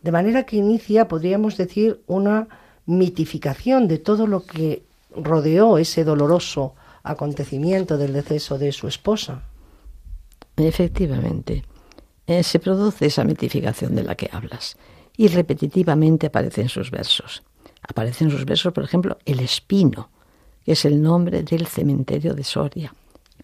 De 0.00 0.12
manera 0.12 0.44
que 0.44 0.56
inicia, 0.56 1.08
podríamos 1.08 1.58
decir, 1.58 2.00
una 2.06 2.48
mitificación 2.86 3.86
de 3.86 3.98
todo 3.98 4.26
lo 4.26 4.46
que 4.46 4.82
rodeó 5.14 5.76
ese 5.76 6.04
doloroso 6.04 6.74
acontecimiento 7.02 7.98
del 7.98 8.12
deceso 8.12 8.58
de 8.58 8.72
su 8.72 8.88
esposa. 8.88 9.42
Efectivamente, 10.56 11.64
eh, 12.26 12.42
se 12.42 12.58
produce 12.58 13.06
esa 13.06 13.24
mitificación 13.24 13.94
de 13.94 14.04
la 14.04 14.14
que 14.14 14.30
hablas 14.32 14.76
y 15.16 15.28
repetitivamente 15.28 16.26
aparece 16.26 16.62
en 16.62 16.68
sus 16.68 16.90
versos. 16.90 17.42
Aparece 17.82 18.24
en 18.24 18.30
sus 18.30 18.44
versos, 18.44 18.72
por 18.72 18.84
ejemplo, 18.84 19.18
el 19.24 19.40
espino, 19.40 20.10
que 20.64 20.72
es 20.72 20.84
el 20.84 21.02
nombre 21.02 21.42
del 21.42 21.66
cementerio 21.66 22.34
de 22.34 22.44
Soria, 22.44 22.94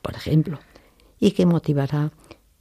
por 0.00 0.14
ejemplo, 0.14 0.60
y 1.18 1.32
que 1.32 1.46
motivará 1.46 2.12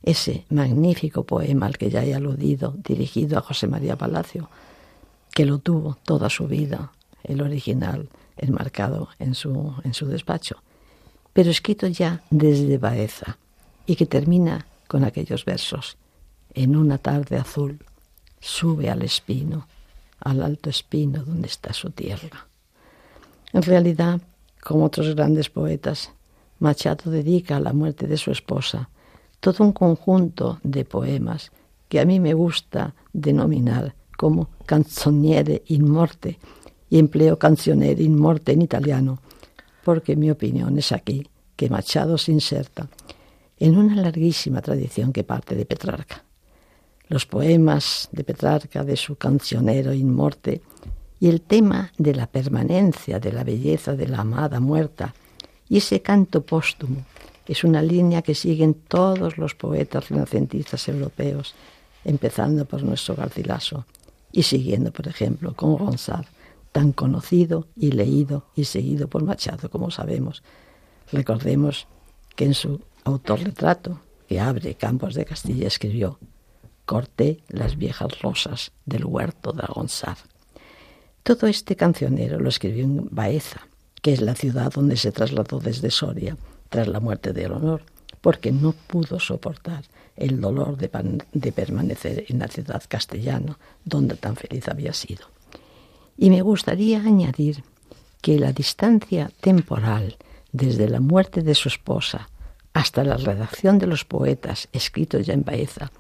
ese 0.02 0.46
magnífico 0.50 1.24
poema 1.24 1.68
al 1.68 1.78
que 1.78 1.90
ya 1.90 2.04
he 2.04 2.16
aludido, 2.16 2.76
dirigido 2.78 3.38
a 3.38 3.42
José 3.42 3.68
María 3.68 3.98
Palacio, 3.98 4.50
que 5.34 5.46
lo 5.46 5.60
tuvo 5.60 5.98
toda 6.04 6.30
su 6.30 6.48
vida, 6.48 6.92
el 7.24 7.42
original, 7.42 8.10
enmarcado 8.38 9.10
en 9.20 9.36
su, 9.36 9.76
en 9.84 9.94
su 9.94 10.08
despacho, 10.08 10.58
pero 11.38 11.52
escrito 11.52 11.86
ya 11.86 12.23
desde 12.32 12.80
Baeza 12.80 13.38
y 13.86 13.95
que 13.95 14.08
termina 14.08 14.65
con 14.88 15.04
aquellos 15.04 15.45
versos. 15.45 15.95
En 16.56 16.76
una 16.76 16.97
tarde 16.97 17.38
azul 17.38 17.78
sube 18.39 18.89
al 18.89 19.04
espino, 19.04 19.67
al 20.19 20.41
alto 20.41 20.71
espino 20.71 21.23
donde 21.23 21.47
está 21.47 21.73
su 21.73 21.91
tierra. 21.91 22.47
En 23.54 23.62
realidad, 23.62 24.19
como 24.63 24.86
otros 24.86 25.13
grandes 25.13 25.52
poetas, 25.52 26.10
Machado 26.58 27.12
dedica 27.12 27.58
a 27.58 27.60
la 27.60 27.71
muerte 27.71 28.08
de 28.08 28.17
su 28.17 28.32
esposa 28.32 28.89
todo 29.39 29.63
un 29.63 29.73
conjunto 29.73 30.60
de 30.63 30.86
poemas 30.86 31.52
que 31.88 32.00
a 32.00 32.06
mí 32.06 32.19
me 32.19 32.34
gusta 32.34 32.95
denominar 33.13 33.93
como 34.17 34.50
canzoniere 34.65 35.62
in 35.67 35.88
morte, 35.88 36.39
y 36.89 36.97
empleo 36.97 37.38
canzoniere 37.38 38.02
in 38.02 38.17
morte 38.17 38.54
en 38.54 38.63
italiano, 38.63 39.19
porque 39.88 40.17
mi 40.17 40.30
opinión 40.30 40.78
es 40.78 40.91
aquí 40.91 41.26
que 41.56 41.69
Machado 41.69 42.17
se 42.17 42.34
inserta 42.34 42.89
en 43.58 43.78
una 43.78 43.95
larguísima 43.95 44.62
tradición 44.62 45.13
que 45.13 45.23
parte 45.23 45.56
de 45.56 45.65
Petrarca. 45.65 46.26
Los 47.08 47.26
poemas 47.26 48.10
de 48.12 48.26
Petrarca, 48.26 48.84
de 48.84 48.97
su 48.97 49.15
cancionero 49.15 49.93
in 49.93 50.13
morte, 50.13 50.62
y 51.21 51.30
el 51.30 51.39
tema 51.39 51.93
de 51.97 52.13
la 52.13 52.28
permanencia 52.28 53.17
de 53.21 53.32
la 53.32 53.45
belleza 53.45 53.95
de 53.95 54.10
la 54.10 54.19
amada 54.19 54.60
muerta, 54.60 55.15
y 55.69 55.78
ese 55.78 56.02
canto 56.02 56.41
póstumo, 56.45 57.06
es 57.47 57.63
una 57.63 57.82
línea 57.82 58.21
que 58.21 58.36
siguen 58.36 58.73
todos 58.89 59.38
los 59.38 59.56
poetas 59.56 60.10
renacentistas 60.10 60.86
europeos, 60.89 61.56
empezando 62.04 62.65
por 62.65 62.84
nuestro 62.84 63.15
Garcilaso 63.15 63.86
y 64.34 64.43
siguiendo, 64.43 64.91
por 64.91 65.08
ejemplo, 65.08 65.54
con 65.54 65.80
Ronsard 65.80 66.26
tan 66.71 66.91
conocido 66.91 67.67
y 67.75 67.91
leído 67.91 68.45
y 68.56 68.65
seguido 68.65 69.08
por 69.08 69.23
Machado, 69.23 69.69
como 69.69 69.91
sabemos. 69.91 70.43
Recordemos 71.12 71.88
que 72.36 72.45
en 72.45 72.53
su 72.53 72.82
autorretrato, 73.03 74.01
que 74.27 74.39
abre 74.39 74.75
Campos 74.75 75.15
de 75.15 75.25
Castilla, 75.25 75.67
escribió 75.67 76.19
Corté 76.86 77.43
las 77.49 77.77
viejas 77.77 78.21
rosas 78.21 78.71
del 78.86 79.06
huerto 79.06 79.51
de 79.51 79.63
Ronsard. 79.63 80.19
Todo 81.23 81.47
este 81.47 81.75
cancionero 81.75 82.39
lo 82.39 82.47
escribió 82.47 82.86
en 82.86 83.10
Baeza, 83.12 83.67
que 84.01 84.13
es 84.13 84.21
la 84.21 84.36
ciudad 84.36 84.71
donde 84.71 84.95
se 84.95 85.12
trasladó 85.12 85.60
desde 85.60 85.91
Soria 85.91 86.38
tras 86.69 86.88
la 86.88 86.99
muerte 86.99 87.34
de 87.34 87.49
Leonor, 87.49 87.84
porque 88.21 88.51
no 88.51 88.73
pudo 88.73 89.19
soportar 89.19 89.84
el 90.15 90.39
dolor 90.39 90.77
de, 90.77 90.89
de 91.34 91.51
permanecer 91.51 92.25
en 92.30 92.39
la 92.39 92.47
ciudad 92.47 92.84
castellana, 92.88 93.58
donde 93.84 94.15
tan 94.15 94.36
feliz 94.36 94.67
había 94.67 94.93
sido. 94.93 95.37
Y 96.17 96.30
me 96.30 96.41
gustaría 96.41 96.99
añadir 96.99 97.63
que 98.21 98.39
la 98.39 98.51
distancia 98.51 99.32
temporal 99.39 100.17
desde 100.51 100.89
la 100.89 100.99
muerte 100.99 101.43
de 101.43 101.56
su 101.56 101.69
esposa 101.69 102.30
hasta 102.73 103.03
la 103.03 103.17
redacción 103.17 103.77
de 103.77 103.88
los 103.88 104.06
poetas 104.06 104.67
escritos 104.71 105.25
ya 105.25 105.34
en 105.34 105.43
Baeza 105.43 105.91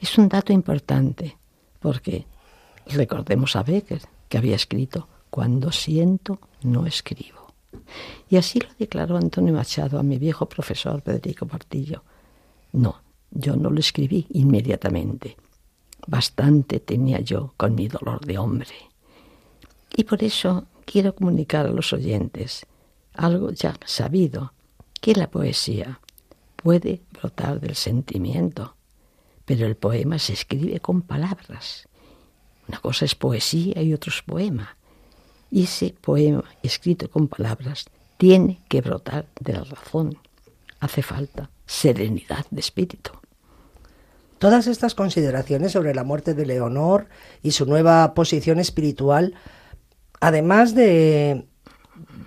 es 0.00 0.16
un 0.16 0.28
dato 0.28 0.52
importante, 0.52 1.36
porque 1.80 2.26
recordemos 2.86 3.56
a 3.56 3.62
Becker, 3.62 4.02
que 4.28 4.38
había 4.38 4.56
escrito, 4.56 5.08
Cuando 5.30 5.72
siento, 5.72 6.38
no 6.62 6.86
escribo. 6.86 7.52
Y 8.30 8.36
así 8.36 8.60
lo 8.60 8.68
declaró 8.78 9.16
Antonio 9.16 9.52
Machado 9.52 9.98
a 9.98 10.02
mi 10.02 10.18
viejo 10.18 10.46
profesor 10.46 11.02
Federico 11.02 11.46
Portillo. 11.46 12.02
No, 12.72 13.00
yo 13.30 13.56
no 13.56 13.70
lo 13.70 13.78
escribí 13.78 14.26
inmediatamente. 14.30 15.36
Bastante 16.06 16.80
tenía 16.80 17.20
yo 17.20 17.52
con 17.56 17.74
mi 17.74 17.88
dolor 17.88 18.24
de 18.24 18.38
hombre. 18.38 18.87
Y 19.96 20.04
por 20.04 20.22
eso 20.22 20.66
quiero 20.84 21.14
comunicar 21.14 21.66
a 21.66 21.70
los 21.70 21.92
oyentes 21.92 22.66
algo 23.14 23.50
ya 23.50 23.74
sabido, 23.84 24.52
que 25.00 25.14
la 25.14 25.30
poesía 25.30 26.00
puede 26.56 27.02
brotar 27.12 27.60
del 27.60 27.74
sentimiento, 27.74 28.74
pero 29.44 29.66
el 29.66 29.76
poema 29.76 30.18
se 30.18 30.32
escribe 30.34 30.80
con 30.80 31.02
palabras. 31.02 31.88
Una 32.68 32.78
cosa 32.80 33.04
es 33.04 33.14
poesía 33.14 33.82
y 33.82 33.92
otro 33.94 34.12
es 34.12 34.22
poema. 34.22 34.76
Y 35.50 35.64
ese 35.64 35.94
poema 36.00 36.44
escrito 36.62 37.10
con 37.10 37.28
palabras 37.28 37.86
tiene 38.18 38.60
que 38.68 38.82
brotar 38.82 39.26
de 39.40 39.54
la 39.54 39.64
razón. 39.64 40.18
Hace 40.80 41.02
falta 41.02 41.50
serenidad 41.66 42.46
de 42.50 42.60
espíritu. 42.60 43.12
Todas 44.38 44.66
estas 44.66 44.94
consideraciones 44.94 45.72
sobre 45.72 45.94
la 45.94 46.04
muerte 46.04 46.34
de 46.34 46.46
Leonor 46.46 47.08
y 47.42 47.52
su 47.52 47.66
nueva 47.66 48.14
posición 48.14 48.60
espiritual, 48.60 49.34
además 50.20 50.74
de, 50.74 51.46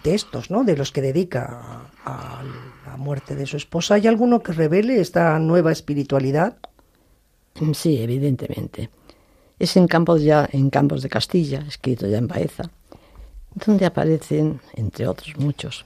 estos, 0.03 0.49
¿no? 0.51 0.63
De 0.63 0.75
los 0.75 0.91
que 0.91 1.01
dedica 1.01 1.83
a 2.05 2.43
la 2.85 2.97
muerte 2.97 3.35
de 3.35 3.45
su 3.45 3.57
esposa, 3.57 3.95
¿hay 3.95 4.07
alguno 4.07 4.41
que 4.41 4.53
revele 4.53 4.99
esta 4.99 5.37
nueva 5.39 5.71
espiritualidad? 5.71 6.57
Sí, 7.73 8.01
evidentemente. 8.01 8.89
Es 9.59 9.77
en 9.77 9.87
campos 9.87 10.23
ya 10.23 10.49
en 10.51 10.69
Campos 10.69 11.03
de 11.03 11.09
Castilla, 11.09 11.63
escrito 11.67 12.07
ya 12.07 12.17
en 12.17 12.27
Baeza, 12.27 12.71
donde 13.53 13.85
aparecen, 13.85 14.59
entre 14.73 15.07
otros 15.07 15.37
muchos, 15.37 15.85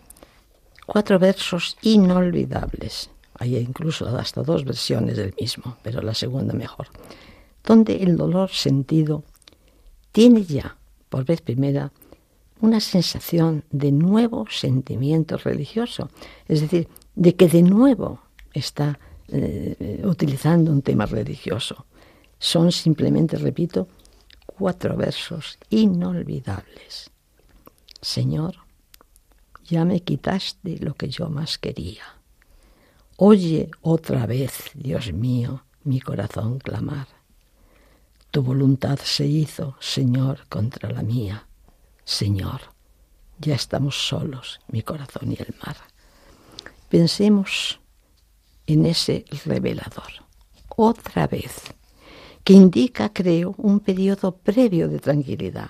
cuatro 0.86 1.20
versos 1.20 1.78
inolvidables. 1.82 3.10
Hay 3.38 3.58
incluso 3.58 4.08
hasta 4.08 4.44
dos 4.44 4.64
versiones 4.64 5.18
del 5.18 5.34
mismo, 5.38 5.78
pero 5.84 6.02
la 6.02 6.14
segunda 6.14 6.54
mejor, 6.54 6.88
donde 7.66 8.02
el 8.02 8.16
dolor 8.16 8.50
sentido 8.52 9.24
tiene 10.14 10.46
ya, 10.46 10.78
por 11.10 11.26
vez 11.26 11.42
primera, 11.42 11.92
una 12.62 12.80
sensación 12.80 13.64
de 13.72 13.92
nuevo 13.92 14.46
sentimiento 14.50 15.38
religioso, 15.38 16.10
es 16.48 16.62
decir, 16.62 16.88
de 17.16 17.36
que 17.36 17.48
de 17.48 17.62
nuevo 17.62 18.22
está 18.54 19.00
eh, 19.28 20.02
utilizando 20.04 20.72
un 20.72 20.82
tema 20.82 21.06
religioso. 21.06 21.86
Son 22.40 22.72
simplemente, 22.72 23.38
repito, 23.38 23.88
cuatro 24.46 24.96
versos 24.96 25.58
inolvidables. 25.70 27.10
Señor, 28.02 28.56
ya 29.64 29.84
me 29.84 30.02
quitaste 30.02 30.78
lo 30.78 30.94
que 30.94 31.10
yo 31.10 31.30
más 31.30 31.58
quería. 31.58 32.04
Oye 33.18 33.72
otra 33.82 34.26
vez, 34.26 34.72
Dios 34.74 35.12
mío, 35.14 35.64
mi 35.84 36.00
corazón 36.02 36.60
clamar. 36.60 37.08
Tu 38.36 38.44
voluntad 38.44 39.00
se 39.02 39.26
hizo, 39.26 39.78
Señor, 39.80 40.46
contra 40.50 40.92
la 40.92 41.04
mía. 41.04 41.48
Señor, 42.04 42.60
ya 43.40 43.56
estamos 43.56 43.96
solos, 44.10 44.60
mi 44.68 44.82
corazón 44.82 45.32
y 45.32 45.36
el 45.36 45.56
mar. 45.66 45.78
Pensemos 46.90 47.80
en 48.68 48.88
ese 48.88 49.24
revelador, 49.46 50.26
otra 50.68 51.28
vez, 51.28 51.74
que 52.44 52.52
indica, 52.52 53.14
creo, 53.14 53.56
un 53.58 53.80
periodo 53.80 54.36
previo 54.36 54.90
de 54.90 55.00
tranquilidad. 55.00 55.70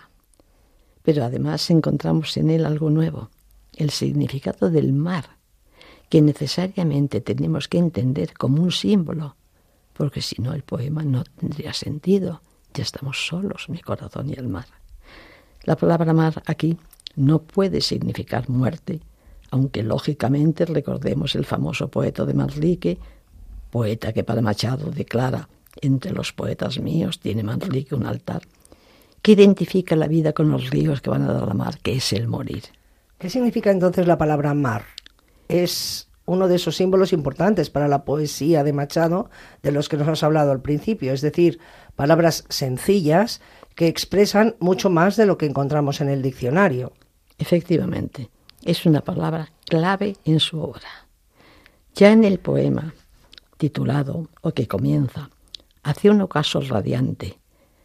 Pero 1.03 1.23
además 1.23 1.69
encontramos 1.69 2.35
en 2.35 2.49
él 2.49 2.65
algo 2.65 2.89
nuevo, 2.89 3.29
el 3.75 3.91
significado 3.91 4.71
del 4.71 4.91
mar, 4.91 5.37
que 6.09 6.19
necesariamente 6.19 7.21
tenemos 7.21 7.67
que 7.67 7.77
entender 7.77 8.33
como 8.33 8.63
un 8.63 8.71
símbolo, 8.71 9.35
porque 9.93 10.23
si 10.23 10.41
no 10.41 10.53
el 10.53 10.63
poema 10.63 11.03
no 11.03 11.25
tendría 11.25 11.71
sentido. 11.71 12.41
Ya 12.75 12.83
estamos 12.83 13.25
solos, 13.25 13.69
mi 13.69 13.79
corazón 13.79 14.29
y 14.29 14.33
el 14.33 14.49
mar. 14.49 14.65
La 15.63 15.77
palabra 15.77 16.13
mar 16.13 16.43
aquí 16.45 16.77
no 17.15 17.41
puede 17.41 17.79
significar 17.79 18.49
muerte, 18.49 18.99
aunque 19.49 19.81
lógicamente 19.81 20.65
recordemos 20.65 21.35
el 21.35 21.45
famoso 21.45 21.87
poeta 21.87 22.25
de 22.25 22.33
Manrique, 22.33 22.97
poeta 23.71 24.11
que 24.11 24.25
para 24.25 24.41
Machado 24.41 24.91
declara 24.91 25.47
entre 25.81 26.11
los 26.11 26.33
poetas 26.33 26.79
míos 26.79 27.19
tiene 27.19 27.43
Manrique 27.43 27.95
un 27.95 28.05
altar, 28.05 28.41
que 29.21 29.31
identifica 29.31 29.95
la 29.95 30.07
vida 30.07 30.33
con 30.33 30.51
los 30.51 30.69
ríos 30.69 30.99
que 30.99 31.09
van 31.09 31.23
a 31.23 31.33
dar 31.33 31.47
la 31.47 31.53
mar, 31.53 31.79
que 31.81 31.93
es 31.93 32.11
el 32.11 32.27
morir. 32.27 32.63
¿Qué 33.17 33.29
significa 33.29 33.71
entonces 33.71 34.05
la 34.05 34.17
palabra 34.17 34.53
mar? 34.53 34.83
Es 35.47 36.04
uno 36.25 36.47
de 36.47 36.55
esos 36.55 36.75
símbolos 36.75 37.13
importantes 37.13 37.69
para 37.69 37.87
la 37.87 38.03
poesía 38.03 38.63
de 38.63 38.73
Machado 38.73 39.29
de 39.63 39.71
los 39.71 39.89
que 39.89 39.97
nos 39.97 40.07
has 40.07 40.23
hablado 40.23 40.51
al 40.51 40.61
principio, 40.61 41.13
es 41.13 41.21
decir, 41.21 41.59
palabras 41.95 42.45
sencillas 42.49 43.41
que 43.75 43.87
expresan 43.87 44.55
mucho 44.59 44.89
más 44.89 45.15
de 45.15 45.25
lo 45.25 45.37
que 45.37 45.45
encontramos 45.45 46.01
en 46.01 46.09
el 46.09 46.21
diccionario. 46.21 46.93
Efectivamente, 47.37 48.29
es 48.63 48.85
una 48.85 49.01
palabra 49.01 49.51
clave 49.65 50.15
en 50.25 50.39
su 50.39 50.59
obra. 50.59 51.07
Ya 51.93 52.11
en 52.11 52.23
el 52.23 52.39
poema 52.39 52.93
titulado 53.57 54.29
o 54.41 54.51
que 54.51 54.67
comienza 54.67 55.29
Hacia 55.83 56.09
un 56.09 56.21
ocaso 56.21 56.61
radiante, 56.61 57.37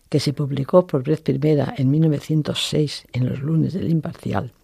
que 0.09 0.20
se 0.20 0.33
publicó 0.33 0.87
por 0.87 1.05
vez 1.05 1.20
primera 1.20 1.74
en 1.76 1.90
1906 1.90 3.07
en 3.12 3.29
los 3.29 3.40
lunes 3.40 3.74
del 3.74 3.90
Imparcial, 3.90 4.55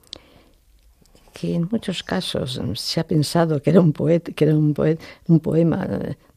que 1.38 1.54
en 1.54 1.68
muchos 1.70 2.02
casos 2.02 2.58
se 2.76 2.98
ha 2.98 3.06
pensado 3.06 3.60
que 3.60 3.68
era 3.68 3.82
un 3.82 3.92
poeta, 3.92 4.32
que 4.32 4.44
era 4.46 4.56
un, 4.56 4.74
un 5.28 5.40
poema 5.40 5.86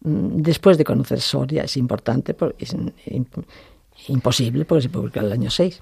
mm, 0.01 0.41
después 0.41 0.77
de 0.77 0.83
conocer 0.83 1.21
Soria, 1.21 1.63
es 1.63 1.77
importante, 1.77 2.33
porque 2.33 2.65
es 2.65 2.75
imposible 4.09 4.65
porque 4.65 4.81
se 4.81 4.89
publicó 4.89 5.19
en 5.19 5.25
el 5.27 5.31
año 5.31 5.49
6. 5.49 5.79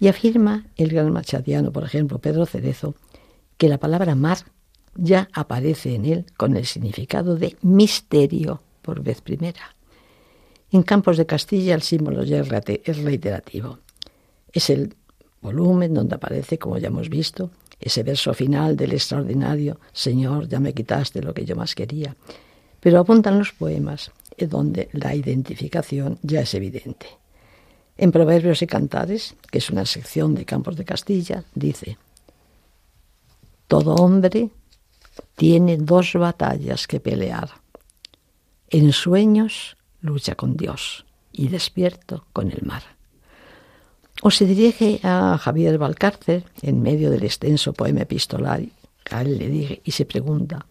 Y 0.00 0.08
afirma 0.08 0.64
el 0.76 0.88
gran 0.88 1.12
machadiano, 1.12 1.70
por 1.70 1.84
ejemplo, 1.84 2.18
Pedro 2.18 2.46
Cerezo, 2.46 2.94
que 3.58 3.68
la 3.68 3.76
palabra 3.76 4.14
mar 4.14 4.38
ya 4.94 5.28
aparece 5.34 5.94
en 5.94 6.06
él 6.06 6.24
con 6.38 6.56
el 6.56 6.64
significado 6.64 7.36
de 7.36 7.56
misterio 7.60 8.62
por 8.80 9.02
vez 9.02 9.20
primera. 9.20 9.76
En 10.72 10.82
Campos 10.82 11.18
de 11.18 11.26
Castilla 11.26 11.74
el 11.74 11.82
símbolo 11.82 12.24
ya 12.24 12.40
es 12.40 12.48
reiterativo. 12.48 13.80
Es 14.50 14.70
el 14.70 14.94
volumen 15.42 15.92
donde 15.92 16.14
aparece, 16.14 16.58
como 16.58 16.78
ya 16.78 16.88
hemos 16.88 17.10
visto, 17.10 17.50
ese 17.80 18.02
verso 18.02 18.32
final 18.34 18.76
del 18.76 18.92
extraordinario 18.92 19.78
Señor, 19.92 20.48
ya 20.48 20.60
me 20.60 20.72
quitaste 20.72 21.22
lo 21.22 21.34
que 21.34 21.44
yo 21.44 21.56
más 21.56 21.74
quería. 21.74 22.16
Pero 22.80 23.00
apuntan 23.00 23.38
los 23.38 23.52
poemas, 23.52 24.10
donde 24.38 24.88
la 24.92 25.14
identificación 25.14 26.18
ya 26.22 26.40
es 26.40 26.54
evidente. 26.54 27.06
En 27.96 28.12
Proverbios 28.12 28.62
y 28.62 28.66
Cantares, 28.66 29.34
que 29.50 29.58
es 29.58 29.70
una 29.70 29.86
sección 29.86 30.34
de 30.34 30.44
Campos 30.44 30.76
de 30.76 30.84
Castilla, 30.84 31.44
dice, 31.54 31.96
Todo 33.66 33.94
hombre 33.94 34.50
tiene 35.36 35.78
dos 35.78 36.12
batallas 36.14 36.86
que 36.86 37.00
pelear. 37.00 37.50
En 38.68 38.92
sueños 38.92 39.76
lucha 40.00 40.34
con 40.34 40.56
Dios 40.56 41.06
y 41.32 41.48
despierto 41.48 42.26
con 42.32 42.50
el 42.50 42.62
mar. 42.62 42.95
O 44.22 44.30
se 44.30 44.46
dirige 44.46 45.00
a 45.02 45.38
Javier 45.38 45.78
Valcárcel 45.78 46.44
en 46.62 46.82
medio 46.82 47.10
del 47.10 47.24
extenso 47.24 47.72
poema 47.72 48.02
epistolar. 48.02 48.62
A 49.10 49.22
él 49.22 49.38
le 49.38 49.48
dije 49.48 49.82
y 49.84 49.92
se 49.92 50.04
pregunta, 50.04 50.66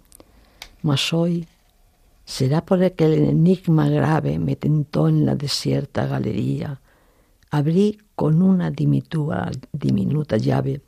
mas 0.82 1.14
hoy 1.14 1.48
será 2.26 2.66
por 2.66 2.82
el 2.84 2.94
que 2.94 3.06
el 3.06 3.14
enigma 3.14 3.88
grave 3.88 4.40
me 4.40 4.56
tentó 4.56 5.08
en 5.08 5.26
la 5.26 5.36
desierta 5.36 6.06
galería 6.08 6.82
abrí 7.56 8.00
con 8.16 8.42
una 8.42 8.70
diminuta 8.70 10.38
llave 10.38 10.82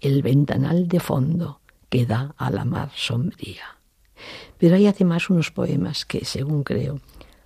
el 0.00 0.22
ventanal 0.22 0.88
de 0.88 1.00
fondo 1.00 1.60
que 1.88 2.04
da 2.04 2.34
a 2.36 2.50
la 2.50 2.64
mar 2.64 2.90
sombría. 2.94 3.78
Pero 4.58 4.76
hay 4.76 4.86
además 4.86 5.30
unos 5.30 5.50
poemas 5.50 6.04
que, 6.04 6.24
según 6.24 6.64
creo, 6.64 7.00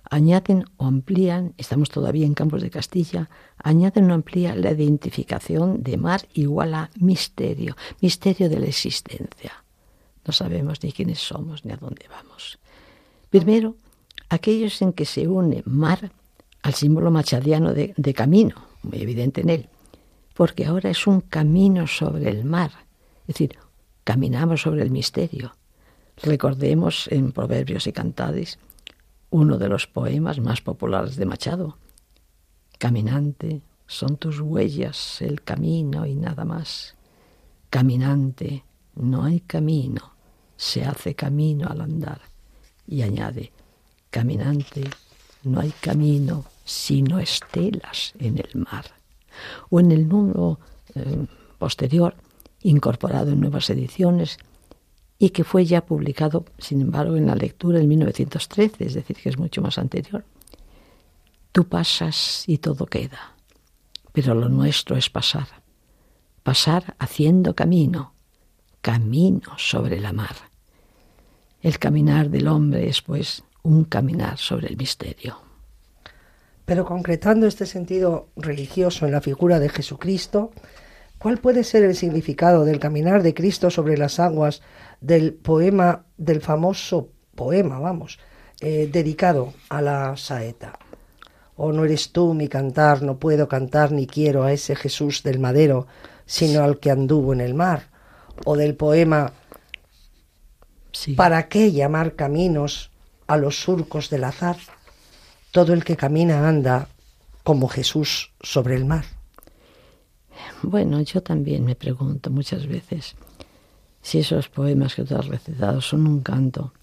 añaden 0.09 0.65
o 0.77 0.85
amplían, 0.85 1.53
estamos 1.57 1.89
todavía 1.89 2.25
en 2.25 2.33
Campos 2.33 2.61
de 2.61 2.69
Castilla, 2.69 3.29
añaden 3.57 4.09
o 4.11 4.13
amplían 4.13 4.61
la 4.61 4.71
identificación 4.71 5.83
de 5.83 5.97
mar 5.97 6.27
igual 6.33 6.73
a 6.73 6.89
misterio, 6.99 7.75
misterio 8.01 8.49
de 8.49 8.59
la 8.59 8.67
existencia. 8.67 9.63
No 10.25 10.33
sabemos 10.33 10.83
ni 10.83 10.91
quiénes 10.91 11.19
somos 11.19 11.65
ni 11.65 11.71
a 11.71 11.77
dónde 11.77 12.05
vamos. 12.09 12.59
Primero, 13.29 13.75
aquellos 14.29 14.81
en 14.81 14.93
que 14.93 15.05
se 15.05 15.27
une 15.27 15.63
mar 15.65 16.11
al 16.61 16.73
símbolo 16.73 17.11
machadiano 17.11 17.73
de, 17.73 17.93
de 17.95 18.13
camino, 18.13 18.55
muy 18.83 19.01
evidente 19.01 19.41
en 19.41 19.49
él, 19.49 19.69
porque 20.33 20.65
ahora 20.65 20.89
es 20.89 21.07
un 21.07 21.21
camino 21.21 21.87
sobre 21.87 22.29
el 22.29 22.45
mar, 22.45 22.71
es 23.21 23.27
decir, 23.27 23.57
caminamos 24.03 24.61
sobre 24.61 24.83
el 24.83 24.91
misterio. 24.91 25.55
Recordemos 26.23 27.07
en 27.11 27.31
Proverbios 27.31 27.87
y 27.87 27.91
Cantares 27.91 28.57
uno 29.29 29.57
de 29.57 29.69
los 29.69 29.87
poemas 29.87 30.39
más 30.39 30.61
populares 30.61 31.15
de 31.15 31.25
Machado. 31.25 31.77
Caminante, 32.77 33.61
son 33.87 34.17
tus 34.17 34.39
huellas 34.39 35.21
el 35.21 35.41
camino 35.41 36.05
y 36.05 36.15
nada 36.15 36.45
más. 36.45 36.95
Caminante, 37.69 38.63
no 38.95 39.23
hay 39.23 39.41
camino, 39.41 40.13
se 40.55 40.85
hace 40.85 41.15
camino 41.15 41.67
al 41.67 41.81
andar. 41.81 42.21
Y 42.87 43.01
añade, 43.01 43.51
caminante, 44.09 44.83
no 45.43 45.59
hay 45.59 45.71
camino 45.81 46.45
sino 46.67 47.17
estelas 47.19 48.13
en 48.19 48.37
el 48.37 48.61
mar. 48.61 48.85
O 49.69 49.79
en 49.79 49.91
el 49.91 50.07
número 50.07 50.59
eh, 50.95 51.25
posterior, 51.57 52.13
incorporado 52.61 53.31
en 53.31 53.39
nuevas 53.39 53.69
ediciones, 53.69 54.37
y 55.19 55.31
que 55.31 55.43
fue 55.43 55.65
ya 55.65 55.85
publicado, 55.85 56.45
sin 56.59 56.81
embargo, 56.81 57.15
en 57.15 57.25
la 57.25 57.35
lectura 57.35 57.79
en 57.79 57.87
1913, 57.87 58.85
es 58.85 58.93
decir, 58.93 59.17
que 59.17 59.29
es 59.29 59.37
mucho 59.37 59.61
más 59.61 59.77
anterior. 59.77 60.23
Tú 61.51 61.67
pasas 61.67 62.43
y 62.47 62.59
todo 62.59 62.85
queda, 62.85 63.35
pero 64.11 64.35
lo 64.35 64.47
nuestro 64.47 64.95
es 64.95 65.09
pasar, 65.09 65.47
pasar 66.43 66.95
haciendo 66.99 67.55
camino, 67.55 68.13
camino 68.81 69.57
sobre 69.57 69.99
la 69.99 70.13
mar. 70.13 70.35
El 71.61 71.79
caminar 71.79 72.29
del 72.29 72.47
hombre 72.47 72.87
es, 72.87 73.01
pues, 73.01 73.43
un 73.63 73.85
caminar 73.85 74.37
sobre 74.37 74.67
el 74.67 74.77
misterio. 74.77 75.39
Pero 76.65 76.85
concretando 76.85 77.47
este 77.47 77.65
sentido 77.65 78.27
religioso 78.35 79.05
en 79.05 79.13
la 79.13 79.21
figura 79.21 79.59
de 79.59 79.69
Jesucristo, 79.69 80.51
¿cuál 81.17 81.37
puede 81.37 81.63
ser 81.63 81.83
el 81.83 81.95
significado 81.95 82.65
del 82.65 82.79
caminar 82.79 83.23
de 83.23 83.33
Cristo 83.33 83.69
sobre 83.69 83.97
las 83.97 84.19
aguas 84.19 84.61
del 85.01 85.33
poema, 85.33 86.05
del 86.17 86.41
famoso 86.41 87.09
poema, 87.35 87.79
vamos, 87.79 88.19
eh, 88.61 88.89
dedicado 88.91 89.53
a 89.69 89.81
la 89.81 90.17
saeta? 90.17 90.77
O 91.55 91.67
oh, 91.67 91.71
no 91.73 91.85
eres 91.85 92.11
tú 92.11 92.33
mi 92.33 92.47
cantar, 92.47 93.01
no 93.01 93.17
puedo 93.17 93.47
cantar 93.47 93.91
ni 93.91 94.05
quiero 94.05 94.43
a 94.43 94.51
ese 94.51 94.75
Jesús 94.75 95.23
del 95.23 95.39
madero, 95.39 95.87
sino 96.25 96.63
al 96.63 96.79
que 96.79 96.91
anduvo 96.91 97.33
en 97.33 97.41
el 97.41 97.55
mar. 97.55 97.89
O 98.45 98.55
del 98.55 98.75
poema 98.75 99.33
¿Para 101.15 101.47
qué 101.47 101.71
llamar 101.71 102.15
caminos 102.15 102.91
a 103.27 103.37
los 103.37 103.61
surcos 103.61 104.09
del 104.09 104.23
azar? 104.23 104.57
Todo 105.51 105.73
el 105.73 105.83
que 105.83 105.95
camina 105.95 106.47
anda 106.47 106.89
como 107.43 107.67
Jesús 107.67 108.33
sobre 108.41 108.75
el 108.75 108.85
mar. 108.85 109.05
Bueno, 110.63 111.01
yo 111.01 111.21
también 111.21 111.65
me 111.65 111.75
pregunto 111.75 112.29
muchas 112.29 112.67
veces 112.67 113.15
si 114.01 114.19
esos 114.19 114.49
poemas 114.49 114.95
que 114.95 115.03
tú 115.03 115.15
has 115.15 115.27
recitado 115.27 115.81
son 115.81 116.07
un 116.07 116.21
canto 116.21 116.73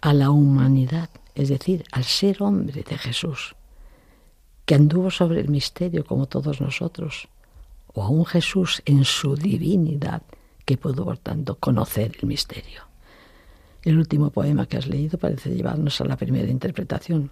a 0.00 0.12
la 0.14 0.30
humanidad, 0.30 1.10
es 1.34 1.48
decir, 1.50 1.84
al 1.92 2.04
ser 2.04 2.42
hombre 2.42 2.82
de 2.82 2.96
Jesús, 2.98 3.54
que 4.64 4.74
anduvo 4.74 5.10
sobre 5.10 5.40
el 5.40 5.48
misterio 5.48 6.04
como 6.04 6.26
todos 6.26 6.60
nosotros, 6.60 7.28
o 7.92 8.02
a 8.02 8.08
un 8.08 8.24
Jesús 8.24 8.82
en 8.86 9.04
su 9.04 9.34
divinidad 9.34 10.22
que 10.64 10.76
pudo, 10.76 11.04
por 11.04 11.18
tanto, 11.18 11.56
conocer 11.56 12.16
el 12.20 12.28
misterio. 12.28 12.82
El 13.82 13.98
último 13.98 14.30
poema 14.30 14.66
que 14.66 14.76
has 14.76 14.86
leído 14.86 15.18
parece 15.18 15.50
llevarnos 15.50 16.00
a 16.00 16.04
la 16.04 16.16
primera 16.16 16.48
interpretación, 16.48 17.30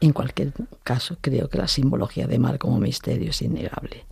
en 0.00 0.12
cualquier 0.12 0.52
caso, 0.82 1.16
creo 1.20 1.48
que 1.48 1.58
la 1.58 1.68
simbología 1.68 2.26
de 2.26 2.38
mar 2.38 2.58
como 2.58 2.78
misterio 2.78 3.30
es 3.30 3.42
innegable. 3.42 4.04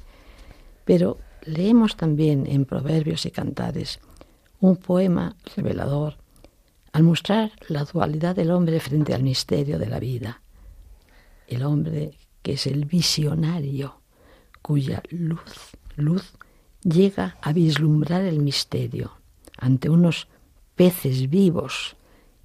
Pero 0.85 1.19
leemos 1.45 1.97
también 1.97 2.47
en 2.47 2.65
Proverbios 2.65 3.27
y 3.27 3.31
Cantares 3.31 4.01
un 4.61 4.77
poema 4.77 5.37
revelador 5.57 6.17
al 6.93 7.03
mostrar 7.03 7.53
la 7.69 7.85
dualidad 7.85 8.37
del 8.37 8.51
hombre 8.51 8.79
frente 8.81 9.15
al 9.15 9.23
misterio 9.23 9.79
de 9.79 9.87
la 9.87 9.99
vida. 9.99 10.43
El 11.47 11.65
hombre 11.65 12.19
que 12.43 12.53
es 12.55 12.67
el 12.67 12.85
visionario, 12.85 14.01
cuya 14.61 15.03
luz, 15.11 15.73
luz 15.97 16.33
llega 16.83 17.37
a 17.41 17.53
vislumbrar 17.53 18.23
el 18.23 18.41
misterio 18.41 19.13
ante 19.57 19.89
unos 19.89 20.29
peces 20.75 21.31
vivos 21.31 21.97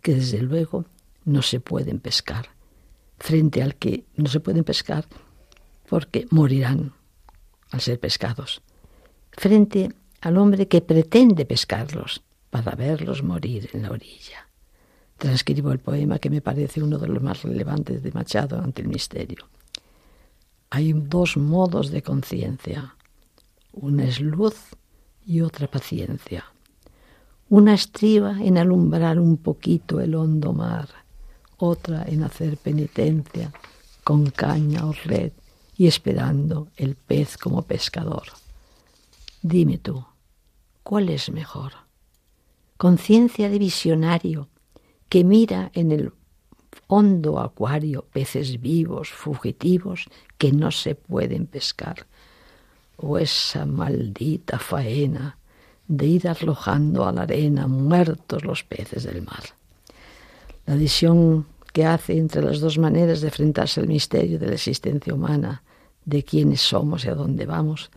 que 0.01 0.15
desde 0.15 0.41
luego 0.41 0.85
no 1.25 1.41
se 1.41 1.59
pueden 1.59 1.99
pescar 1.99 2.49
frente 3.17 3.63
al 3.63 3.75
que 3.75 4.05
no 4.15 4.27
se 4.29 4.39
pueden 4.39 4.63
pescar 4.63 5.05
porque 5.89 6.27
morirán 6.29 6.93
al 7.71 7.81
ser 7.81 7.99
pescados, 7.99 8.61
frente 9.31 9.91
al 10.21 10.37
hombre 10.37 10.67
que 10.67 10.81
pretende 10.81 11.45
pescarlos 11.45 12.21
para 12.49 12.75
verlos 12.75 13.23
morir 13.23 13.69
en 13.73 13.83
la 13.83 13.91
orilla. 13.91 14.47
Transcribo 15.17 15.71
el 15.71 15.79
poema 15.79 16.19
que 16.19 16.29
me 16.29 16.41
parece 16.41 16.81
uno 16.81 16.97
de 16.97 17.07
los 17.07 17.21
más 17.21 17.43
relevantes 17.43 18.03
de 18.03 18.11
Machado 18.11 18.59
ante 18.59 18.81
el 18.81 18.87
misterio. 18.87 19.49
Hay 20.69 20.93
dos 20.93 21.37
modos 21.37 21.91
de 21.91 22.03
conciencia. 22.03 22.95
Una 23.71 24.05
es 24.05 24.19
luz 24.19 24.55
y 25.25 25.41
otra 25.41 25.67
paciencia. 25.67 26.45
Una 27.49 27.73
estriba 27.73 28.37
en 28.41 28.57
alumbrar 28.57 29.19
un 29.19 29.37
poquito 29.37 29.99
el 29.99 30.13
hondo 30.15 30.53
mar 30.53 30.89
otra 31.57 32.05
en 32.07 32.23
hacer 32.23 32.57
penitencia 32.57 33.51
con 34.03 34.29
caña 34.29 34.85
o 34.85 34.93
red 34.93 35.31
y 35.77 35.87
esperando 35.87 36.69
el 36.75 36.95
pez 36.95 37.37
como 37.37 37.61
pescador. 37.61 38.23
Dime 39.41 39.77
tú, 39.77 40.05
¿cuál 40.83 41.09
es 41.09 41.29
mejor? 41.29 41.73
Conciencia 42.77 43.49
de 43.49 43.59
visionario 43.59 44.49
que 45.09 45.23
mira 45.23 45.71
en 45.73 45.91
el 45.91 46.11
hondo 46.87 47.39
acuario 47.39 48.05
peces 48.11 48.59
vivos, 48.61 49.09
fugitivos, 49.09 50.05
que 50.37 50.51
no 50.51 50.71
se 50.71 50.95
pueden 50.95 51.47
pescar, 51.47 52.05
o 52.97 53.17
esa 53.17 53.65
maldita 53.65 54.59
faena 54.59 55.37
de 55.87 56.05
ir 56.07 56.27
arrojando 56.27 57.07
a 57.07 57.11
la 57.11 57.21
arena 57.21 57.67
muertos 57.67 58.43
los 58.43 58.63
peces 58.63 59.03
del 59.03 59.21
mar 59.21 59.57
la 60.67 60.75
división 60.75 61.47
que 61.73 61.85
hace 61.85 62.17
entre 62.17 62.43
las 62.43 62.59
dos 62.59 62.77
maneras 62.77 63.21
de 63.21 63.27
enfrentarse 63.27 63.79
al 63.79 63.87
misterio 63.87 64.37
de 64.37 64.47
la 64.47 64.53
existencia 64.53 65.13
humana, 65.13 65.63
de 66.07 66.23
quiénes 66.23 66.61
somos 66.61 67.03
y 67.03 67.09
a 67.09 67.15
dónde 67.15 67.45
vamos, 67.45 67.91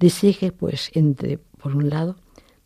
distingue 0.00 0.50
pues 0.50 0.90
entre, 0.94 1.38
por 1.38 1.74
un 1.76 1.88
lado, 1.88 2.16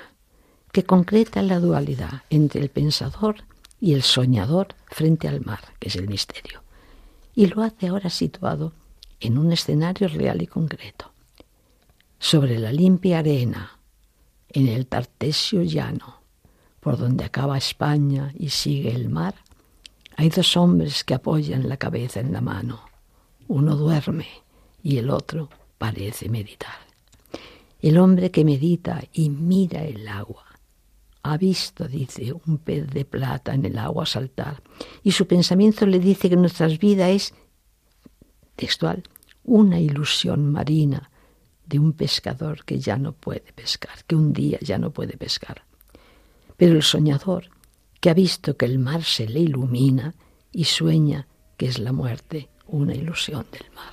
que 0.72 0.84
concreta 0.84 1.42
la 1.42 1.60
dualidad 1.60 2.22
entre 2.30 2.62
el 2.62 2.70
pensador 2.70 3.38
y 3.82 3.94
el 3.94 4.04
soñador 4.04 4.76
frente 4.86 5.28
al 5.28 5.42
mar, 5.42 5.62
que 5.80 5.88
es 5.88 5.96
el 5.96 6.08
misterio, 6.08 6.62
y 7.34 7.48
lo 7.48 7.64
hace 7.64 7.88
ahora 7.88 8.12
situado 8.12 8.72
en 9.20 9.40
un 9.40 9.52
escenario 9.52 10.08
real 10.10 10.44
y 10.44 10.48
concreto. 10.48 11.12
Sobre 12.20 12.60
la 12.60 12.72
limpia 12.72 13.20
arena, 13.20 13.80
en 14.50 14.68
el 14.68 14.86
Tartesio 14.86 15.64
llano, 15.64 16.22
por 16.80 16.98
donde 16.98 17.24
acaba 17.24 17.58
España 17.58 18.32
y 18.38 18.50
sigue 18.50 18.94
el 18.94 19.10
mar, 19.10 19.34
hay 20.18 20.30
dos 20.30 20.56
hombres 20.56 21.04
que 21.04 21.16
apoyan 21.16 21.68
la 21.68 21.78
cabeza 21.78 22.20
en 22.20 22.32
la 22.32 22.42
mano. 22.42 22.82
Uno 23.48 23.76
duerme 23.76 24.28
y 24.84 24.98
el 25.00 25.10
otro 25.10 25.50
parece 25.80 26.30
meditar. 26.30 26.83
El 27.84 27.98
hombre 27.98 28.32
que 28.32 28.46
medita 28.46 29.04
y 29.12 29.30
mira 29.30 29.84
el 29.84 30.08
agua 30.08 30.46
ha 31.22 31.36
visto, 31.36 31.86
dice, 31.86 32.32
un 32.32 32.58
pez 32.60 32.88
de 32.88 33.04
plata 33.04 33.54
en 33.54 33.66
el 33.66 33.78
agua 33.78 34.06
saltar 34.06 34.64
y 35.04 35.12
su 35.12 35.28
pensamiento 35.28 35.86
le 35.86 36.00
dice 36.00 36.30
que 36.30 36.38
nuestra 36.38 36.68
vida 36.68 37.10
es, 37.10 37.34
textual, 38.56 39.04
una 39.44 39.82
ilusión 39.82 40.50
marina 40.50 41.12
de 41.66 41.78
un 41.78 41.92
pescador 41.92 42.64
que 42.64 42.80
ya 42.80 42.98
no 42.98 43.12
puede 43.12 43.52
pescar, 43.54 44.06
que 44.08 44.16
un 44.16 44.32
día 44.32 44.60
ya 44.62 44.78
no 44.78 44.92
puede 44.92 45.18
pescar. 45.18 45.66
Pero 46.56 46.78
el 46.78 46.84
soñador, 46.84 47.50
que 48.00 48.10
ha 48.10 48.14
visto 48.14 48.56
que 48.56 48.66
el 48.66 48.80
mar 48.80 49.04
se 49.04 49.28
le 49.28 49.42
ilumina 49.42 50.16
y 50.54 50.64
sueña 50.64 51.28
que 51.58 51.66
es 51.66 51.80
la 51.80 51.92
muerte 51.92 52.48
una 52.66 52.96
ilusión 52.96 53.46
del 53.52 53.70
mar. 53.76 53.93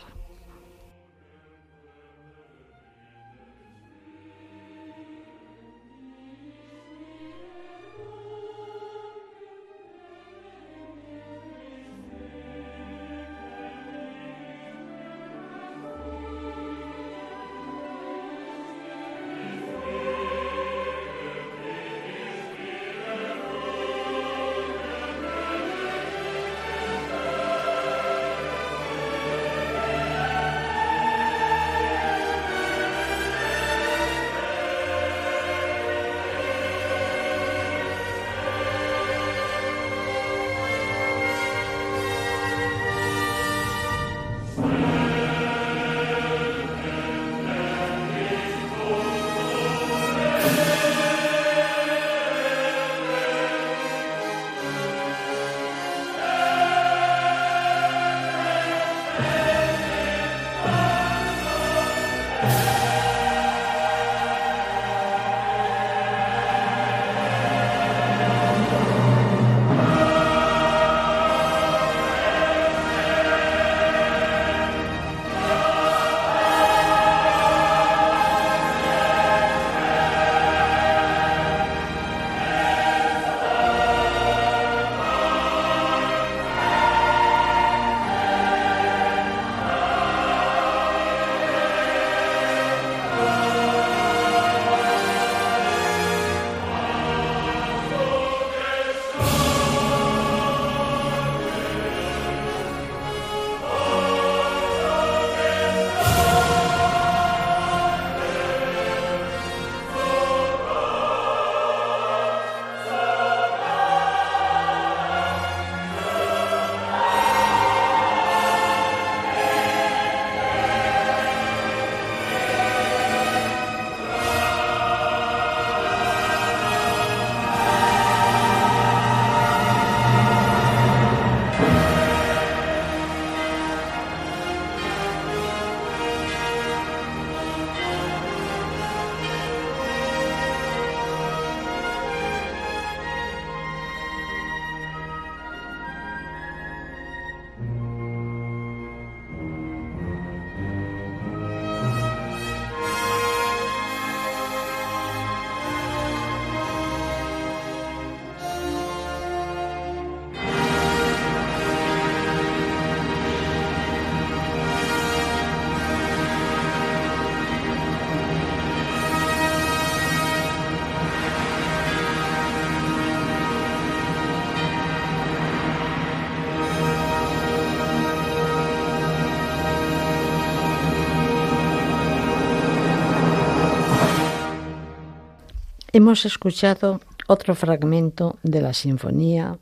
Hemos 185.92 186.24
escuchado 186.24 187.00
otro 187.26 187.56
fragmento 187.56 188.38
de 188.44 188.62
la 188.62 188.74
sinfonía 188.74 189.58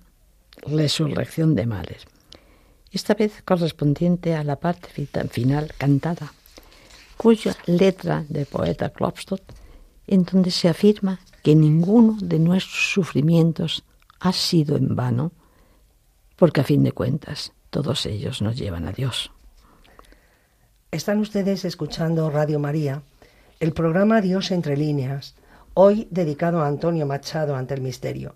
Resurrección 0.61 1.55
de 1.55 1.65
Males, 1.65 2.05
esta 2.93 3.15
vez 3.15 3.41
correspondiente 3.47 4.35
a 4.35 4.45
la 4.45 4.57
parte 4.57 4.91
final 5.31 5.73
cantada, 5.79 6.35
cuya 7.17 7.57
letra 7.65 8.27
del 8.29 8.45
poeta 8.45 8.91
Klopstock, 8.91 9.41
en 10.07 10.25
donde 10.25 10.51
se 10.51 10.69
afirma 10.69 11.19
que 11.43 11.55
ninguno 11.55 12.19
de 12.21 12.39
nuestros 12.39 12.93
sufrimientos 12.93 13.83
ha 14.21 14.35
sido 14.35 14.77
en 14.77 14.95
vano, 14.95 15.33
porque 16.37 16.61
a 16.61 16.65
fin 16.65 16.83
de 16.83 16.93
cuentas 16.93 17.53
todos 17.71 18.05
ellos 18.05 18.43
nos 18.43 18.55
llevan 18.55 18.87
a 18.87 18.93
Dios. 18.93 19.33
Están 20.91 21.21
ustedes 21.21 21.65
escuchando 21.65 22.29
Radio 22.29 22.59
María, 22.59 23.01
el 23.61 23.73
programa 23.73 24.21
Dios 24.21 24.51
entre 24.51 24.77
líneas, 24.77 25.35
hoy 25.81 26.09
dedicado 26.11 26.61
a 26.61 26.67
Antonio 26.67 27.07
Machado 27.07 27.55
ante 27.55 27.73
el 27.73 27.83
misterio. 27.83 28.35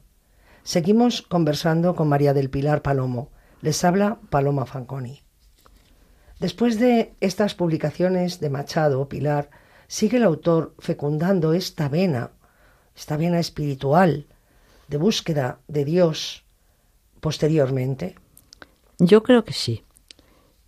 Seguimos 0.62 1.22
conversando 1.22 1.96
con 1.96 2.08
María 2.08 2.34
del 2.34 2.50
Pilar 2.50 2.82
Palomo. 2.82 3.32
Les 3.62 3.82
habla 3.82 4.20
Paloma 4.30 4.64
Fanconi. 4.64 5.22
Después 6.38 6.78
de 6.78 7.16
estas 7.18 7.56
publicaciones 7.56 8.38
de 8.38 8.48
Machado, 8.48 9.08
Pilar, 9.08 9.50
sigue 9.88 10.18
el 10.18 10.22
autor 10.22 10.76
fecundando 10.78 11.52
esta 11.52 11.88
vena, 11.88 12.30
esta 12.94 13.16
vena 13.16 13.40
espiritual, 13.40 14.28
de 14.86 14.98
búsqueda 14.98 15.58
de 15.66 15.84
Dios 15.84 16.44
posteriormente. 17.18 18.14
Yo 19.00 19.24
creo 19.24 19.44
que 19.44 19.52
sí. 19.52 19.82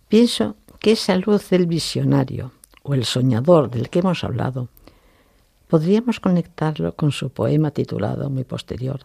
Pienso 0.09 0.57
que 0.81 0.91
esa 0.91 1.15
luz 1.15 1.49
del 1.51 1.67
visionario 1.67 2.51
o 2.83 2.95
el 2.95 3.05
soñador 3.05 3.69
del 3.69 3.89
que 3.89 3.99
hemos 3.99 4.25
hablado, 4.25 4.67
podríamos 5.67 6.19
conectarlo 6.19 6.95
con 6.95 7.11
su 7.11 7.29
poema 7.29 7.71
titulado 7.71 8.29
muy 8.29 8.43
posterior, 8.43 9.01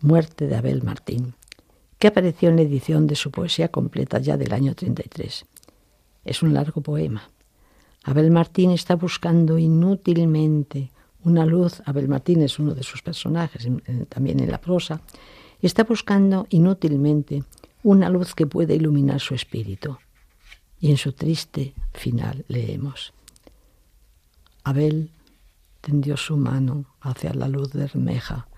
Muerte 0.00 0.46
de 0.46 0.56
Abel 0.56 0.82
Martín, 0.82 1.34
que 1.98 2.08
apareció 2.08 2.48
en 2.48 2.56
la 2.56 2.62
edición 2.62 3.06
de 3.06 3.14
su 3.14 3.30
poesía 3.30 3.68
completa 3.68 4.18
ya 4.18 4.36
del 4.36 4.52
año 4.52 4.74
33. 4.74 5.46
Es 6.24 6.42
un 6.42 6.54
largo 6.54 6.80
poema. 6.80 7.30
Abel 8.04 8.30
Martín 8.30 8.72
está 8.72 8.96
buscando 8.96 9.58
inútilmente 9.58 10.90
una 11.22 11.46
luz. 11.46 11.82
Abel 11.86 12.08
Martín 12.08 12.42
es 12.42 12.58
uno 12.58 12.74
de 12.74 12.82
sus 12.82 13.02
personajes, 13.02 13.68
también 14.08 14.40
en 14.40 14.50
la 14.50 14.60
prosa. 14.60 15.00
Está 15.60 15.84
buscando 15.84 16.46
inútilmente 16.50 17.44
una 17.84 18.08
luz 18.08 18.34
que 18.34 18.46
pueda 18.46 18.74
iluminar 18.74 19.20
su 19.20 19.34
espíritu. 19.34 19.98
Y 20.80 20.90
en 20.90 20.96
su 20.96 21.12
triste 21.12 21.74
final 21.92 22.44
leemos, 22.48 23.12
Abel 24.64 25.10
tendió 25.82 26.16
su 26.16 26.38
mano 26.38 26.86
hacia 27.02 27.34
la 27.34 27.48
luz 27.48 27.72
de 27.72 27.84
Hermeja 27.84 28.48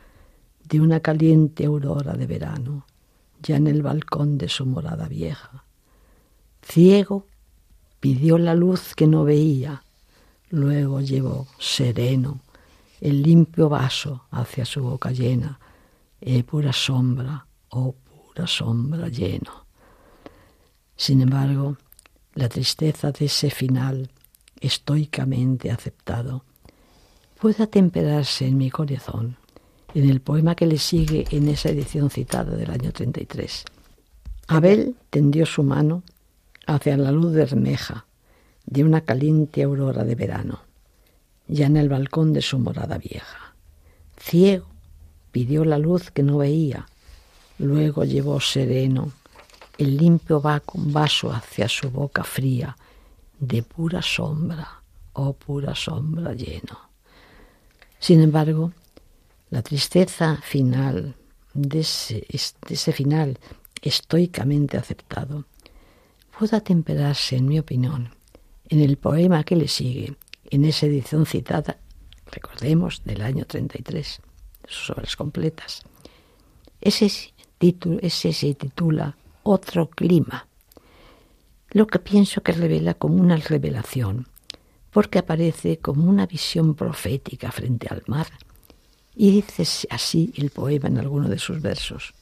de 0.63 0.81
una 0.81 1.01
caliente 1.01 1.67
aurora 1.67 2.15
de 2.15 2.27
verano, 2.27 2.87
ya 3.43 3.57
en 3.57 3.67
el 3.67 3.83
balcón 3.83 4.39
de 4.39 4.49
su 4.49 4.65
morada 4.65 5.09
vieja. 5.09 5.65
Ciego, 6.63 7.27
pidió 7.99 8.39
la 8.39 8.55
luz 8.55 8.95
que 8.95 9.07
no 9.07 9.25
veía, 9.25 9.83
luego 10.51 11.01
llevó 11.01 11.49
sereno 11.59 12.41
el 13.01 13.23
limpio 13.23 13.69
vaso 13.69 14.25
hacia 14.31 14.65
su 14.65 14.83
boca 14.83 15.11
llena, 15.11 15.59
eh, 16.21 16.43
pura 16.43 16.73
sombra, 16.73 17.47
oh 17.71 17.93
pura 17.93 18.47
sombra 18.47 19.09
lleno. 19.09 19.67
Sin 20.97 21.21
embargo, 21.21 21.77
la 22.35 22.49
tristeza 22.49 23.13
de 23.13 23.27
ese 23.27 23.51
final, 23.51 24.11
estoicamente 24.59 25.71
aceptado, 25.71 26.45
puede 27.45 27.63
atemperarse 27.63 28.47
en 28.47 28.57
mi 28.57 28.71
corazón 28.71 29.37
en 29.93 30.09
el 30.09 30.23
poema 30.23 30.55
que 30.55 30.65
le 30.65 30.79
sigue 30.79 31.27
en 31.31 31.47
esa 31.49 31.69
edición 31.69 32.09
citada 32.09 32.57
del 32.57 32.71
año 32.71 32.91
33. 32.91 33.67
Abel 34.47 34.97
tendió 35.11 35.45
su 35.45 35.63
mano 35.63 36.03
hacia 36.67 36.97
la 36.97 37.13
luz 37.13 37.35
de 37.35 37.43
Hermeja 37.43 38.07
de 38.65 38.83
una 38.83 39.03
caliente 39.03 39.63
aurora 39.63 40.05
de 40.05 40.15
verano, 40.15 40.61
ya 41.47 41.67
en 41.67 41.77
el 41.77 41.91
balcón 41.91 42.33
de 42.33 42.41
su 42.41 42.59
morada 42.59 42.97
vieja. 42.97 43.55
Ciego, 44.19 44.69
pidió 45.31 45.67
la 45.67 45.77
luz 45.77 46.11
que 46.11 46.23
no 46.23 46.39
veía, 46.39 46.87
luego 47.59 48.05
llevó 48.05 48.41
sereno 48.41 49.13
el 49.77 49.99
limpio 49.99 50.41
vaso 50.41 51.31
hacia 51.31 51.69
su 51.69 51.91
boca 51.91 52.25
fría, 52.25 52.75
de 53.39 53.63
pura 53.63 54.01
sombra, 54.01 54.83
oh 55.13 55.35
pura 55.35 55.75
sombra 55.75 56.33
lleno. 56.33 56.94
Sin 58.05 58.21
embargo, 58.21 58.71
la 59.49 59.63
tristeza 59.63 60.37
final 60.43 61.15
de 61.55 61.81
ese, 61.81 62.93
final 62.93 63.39
estoicamente 63.81 64.77
aceptado 64.77 65.47
puede 66.39 66.55
atemperarse, 66.55 67.37
en 67.37 67.49
mi 67.49 67.59
opinión, 67.59 68.11
en 68.69 68.81
el 68.81 68.99
poema 68.99 69.43
que 69.43 69.57
le 69.57 69.69
sigue, 69.69 70.19
en 70.51 70.67
esa 70.67 70.85
edición 70.85 71.25
citada, 71.25 71.79
recordemos, 72.31 73.01
del 73.07 73.23
año 73.23 73.47
33, 73.47 74.21
sus 74.69 74.91
obras 74.91 75.17
completas. 75.17 75.83
Ese, 76.83 77.11
título, 77.57 78.01
ese 78.03 78.35
se 78.35 78.53
titula 78.55 79.17
Otro 79.45 79.89
clima, 79.89 80.47
lo 81.71 81.87
que 81.87 82.01
pienso 82.01 82.43
que 82.43 82.53
revela 82.53 82.93
como 82.93 83.15
una 83.15 83.39
revelación, 83.39 84.29
porque 84.95 85.19
aparece 85.19 85.79
como 85.79 86.09
una 86.09 86.25
visión 86.25 86.77
profética 86.77 87.51
frente 87.51 87.89
al 87.91 88.05
mar 88.07 88.29
y 89.17 89.33
dice 89.33 89.89
así 89.91 90.33
el 90.37 90.51
poema 90.51 90.87
en 90.87 90.99
alguno 90.99 91.29
de 91.29 91.41
sus 91.41 91.61
versos. 91.61 92.15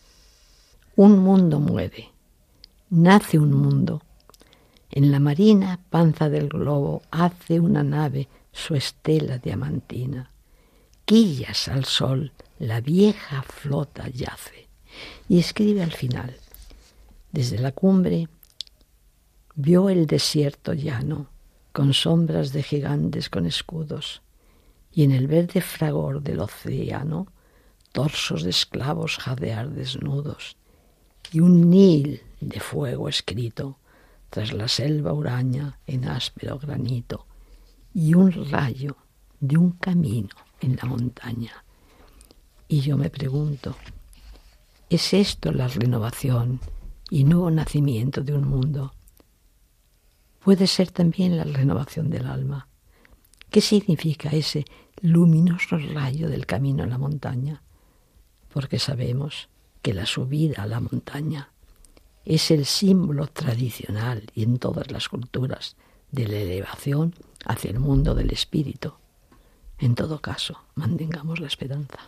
Un 0.96 1.18
mundo 1.18 1.60
muere, 1.60 2.12
nace 2.88 3.38
un 3.38 3.52
mundo. 3.52 4.00
En 4.90 5.12
la 5.12 5.20
marina 5.20 5.80
panza 5.90 6.30
del 6.30 6.48
globo 6.48 7.02
hace 7.10 7.60
una 7.60 7.82
nave 7.82 8.28
su 8.52 8.74
estela 8.74 9.36
diamantina. 9.36 10.30
Quillas 11.04 11.68
al 11.68 11.84
sol, 11.84 12.32
la 12.58 12.80
vieja 12.80 13.42
flota 13.42 14.08
yace. 14.08 14.66
Y 15.28 15.40
escribe 15.40 15.82
al 15.82 15.92
final, 15.92 16.34
desde 17.32 17.58
la 17.58 17.72
cumbre 17.72 18.28
vio 19.56 19.90
el 19.90 20.06
desierto 20.06 20.72
llano, 20.72 21.31
con 21.72 21.94
sombras 21.94 22.52
de 22.52 22.62
gigantes 22.62 23.28
con 23.28 23.46
escudos 23.46 24.22
y 24.92 25.04
en 25.04 25.12
el 25.12 25.26
verde 25.26 25.60
fragor 25.60 26.22
del 26.22 26.40
océano 26.40 27.28
torsos 27.92 28.42
de 28.42 28.50
esclavos 28.50 29.18
jadear 29.18 29.70
desnudos 29.70 30.56
y 31.32 31.40
un 31.40 31.70
nil 31.70 32.22
de 32.40 32.60
fuego 32.60 33.08
escrito 33.08 33.78
tras 34.28 34.52
la 34.52 34.68
selva 34.68 35.12
huraña 35.12 35.78
en 35.86 36.06
áspero 36.06 36.58
granito 36.58 37.26
y 37.94 38.14
un 38.14 38.32
rayo 38.50 38.96
de 39.40 39.58
un 39.58 39.72
camino 39.72 40.34
en 40.60 40.76
la 40.76 40.84
montaña. 40.84 41.64
Y 42.68 42.80
yo 42.80 42.96
me 42.96 43.10
pregunto, 43.10 43.76
¿es 44.88 45.12
esto 45.12 45.52
la 45.52 45.68
renovación 45.68 46.60
y 47.10 47.24
nuevo 47.24 47.50
nacimiento 47.50 48.22
de 48.22 48.32
un 48.32 48.48
mundo? 48.48 48.94
Puede 50.44 50.66
ser 50.66 50.90
también 50.90 51.36
la 51.36 51.44
renovación 51.44 52.10
del 52.10 52.26
alma. 52.26 52.68
¿Qué 53.50 53.60
significa 53.60 54.30
ese 54.30 54.64
luminoso 55.02 55.78
rayo 55.78 56.28
del 56.28 56.46
camino 56.46 56.84
a 56.84 56.86
la 56.86 56.98
montaña, 56.98 57.62
porque 58.52 58.78
sabemos 58.78 59.48
que 59.82 59.92
la 59.92 60.06
subida 60.06 60.62
a 60.62 60.66
la 60.66 60.80
montaña 60.80 61.50
es 62.24 62.50
el 62.52 62.66
símbolo 62.66 63.26
tradicional 63.26 64.30
y 64.34 64.44
en 64.44 64.58
todas 64.58 64.90
las 64.92 65.08
culturas 65.08 65.76
de 66.12 66.28
la 66.28 66.38
elevación 66.38 67.14
hacia 67.44 67.70
el 67.70 67.80
mundo 67.80 68.14
del 68.14 68.30
espíritu. 68.30 68.94
En 69.78 69.96
todo 69.96 70.20
caso, 70.20 70.60
mantengamos 70.76 71.40
la 71.40 71.48
esperanza. 71.48 71.98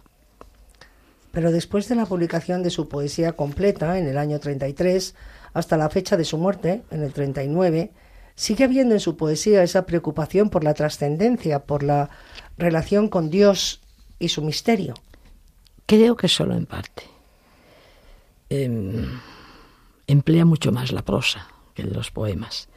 Pero 1.32 1.51
después 1.51 1.89
de 1.89 1.97
la 1.97 2.07
publicación 2.07 2.62
de 2.62 2.70
su 2.70 2.89
poesía 2.89 3.32
completa 3.32 3.99
en 3.99 4.07
el 4.07 4.18
año 4.18 4.39
33 4.39 5.16
hasta 5.53 5.76
la 5.76 5.91
fecha 5.91 6.16
de 6.16 6.24
su 6.24 6.39
muerte, 6.39 6.85
en 6.93 7.03
el 7.03 7.12
39, 7.12 7.91
sigue 8.35 8.64
habiendo 8.64 8.95
en 8.95 9.01
su 9.01 9.16
poesía 9.16 9.62
esa 9.62 9.87
preocupación 9.87 10.51
por 10.51 10.64
la 10.64 10.74
trascendencia, 10.74 11.64
por 11.64 11.82
la 11.82 12.11
relación 12.59 13.09
con 13.09 13.30
Dios 13.30 13.80
y 14.18 14.28
su 14.28 14.43
misterio. 14.43 14.95
Creo 15.87 16.16
que 16.16 16.28
solo 16.28 16.55
en 16.55 16.66
parte. 16.66 17.05
Em, 18.49 19.20
emplea 20.07 20.45
mucho 20.45 20.72
más 20.72 20.93
la 20.93 21.03
prosa 21.03 21.49
que 21.74 21.82
los 21.82 22.11
poemas. 22.11 22.68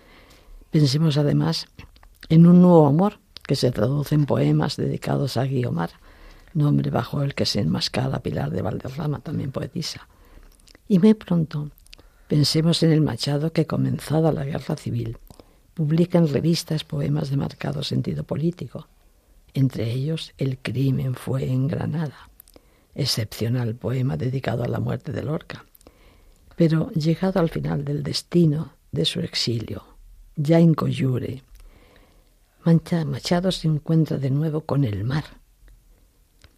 Pensemos 0.71 1.17
además 1.17 1.67
en 2.29 2.47
un 2.47 2.61
nuevo 2.61 2.87
amor 2.87 3.19
que 3.43 3.55
se 3.55 3.71
traduce 3.71 4.15
en 4.15 4.25
poemas 4.25 4.75
dedicados 4.75 5.37
a 5.37 5.45
Guiomar, 5.45 5.91
nombre 6.53 6.89
bajo 6.89 7.23
el 7.23 7.35
que 7.35 7.45
se 7.45 7.61
enmascara 7.61 8.19
Pilar 8.19 8.51
de 8.51 8.61
Valderrama, 8.61 9.19
también 9.19 9.51
poetisa. 9.51 10.07
Y 10.87 10.99
muy 10.99 11.13
pronto 11.13 11.69
pensemos 12.27 12.83
en 12.83 12.91
el 12.91 13.01
Machado 13.01 13.53
que, 13.53 13.65
comenzada 13.65 14.31
la 14.31 14.43
guerra 14.43 14.75
civil, 14.75 15.17
publica 15.77 16.17
en 16.17 16.27
revistas 16.27 16.83
poemas 16.83 17.29
de 17.29 17.37
marcado 17.37 17.83
sentido 17.83 18.23
político. 18.23 18.87
Entre 19.53 19.91
ellos, 19.91 20.33
El 20.39 20.57
crimen 20.57 21.13
fue 21.13 21.45
en 21.45 21.67
Granada, 21.67 22.31
excepcional 22.95 23.75
poema 23.75 24.17
dedicado 24.17 24.63
a 24.63 24.67
la 24.67 24.79
muerte 24.79 25.11
de 25.11 25.21
Lorca. 25.21 25.65
Pero 26.55 26.89
llegado 26.93 27.39
al 27.39 27.49
final 27.49 27.85
del 27.85 28.01
destino 28.01 28.73
de 28.91 29.05
su 29.05 29.19
exilio, 29.19 29.83
ya 30.35 30.59
en 30.59 30.73
Coyure, 30.73 31.43
Machado 33.05 33.51
se 33.51 33.67
encuentra 33.67 34.17
de 34.17 34.31
nuevo 34.31 34.61
con 34.61 34.83
el 34.83 35.03
mar. 35.03 35.25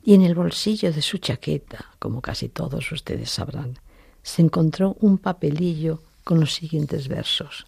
Y 0.01 0.13
en 0.13 0.21
el 0.21 0.33
bolsillo 0.33 0.93
de 0.93 1.01
su 1.01 1.17
chaqueta, 1.17 1.87
como 1.99 2.21
casi 2.21 2.47
todos 2.47 2.89
ustedes 2.93 3.31
sabrán, 3.31 3.79
se 4.23 4.41
encontró 4.41 4.95
un 5.01 5.17
papelillo 5.17 6.01
con 6.23 6.39
los 6.39 6.53
siguientes 6.53 7.09
versos. 7.09 7.65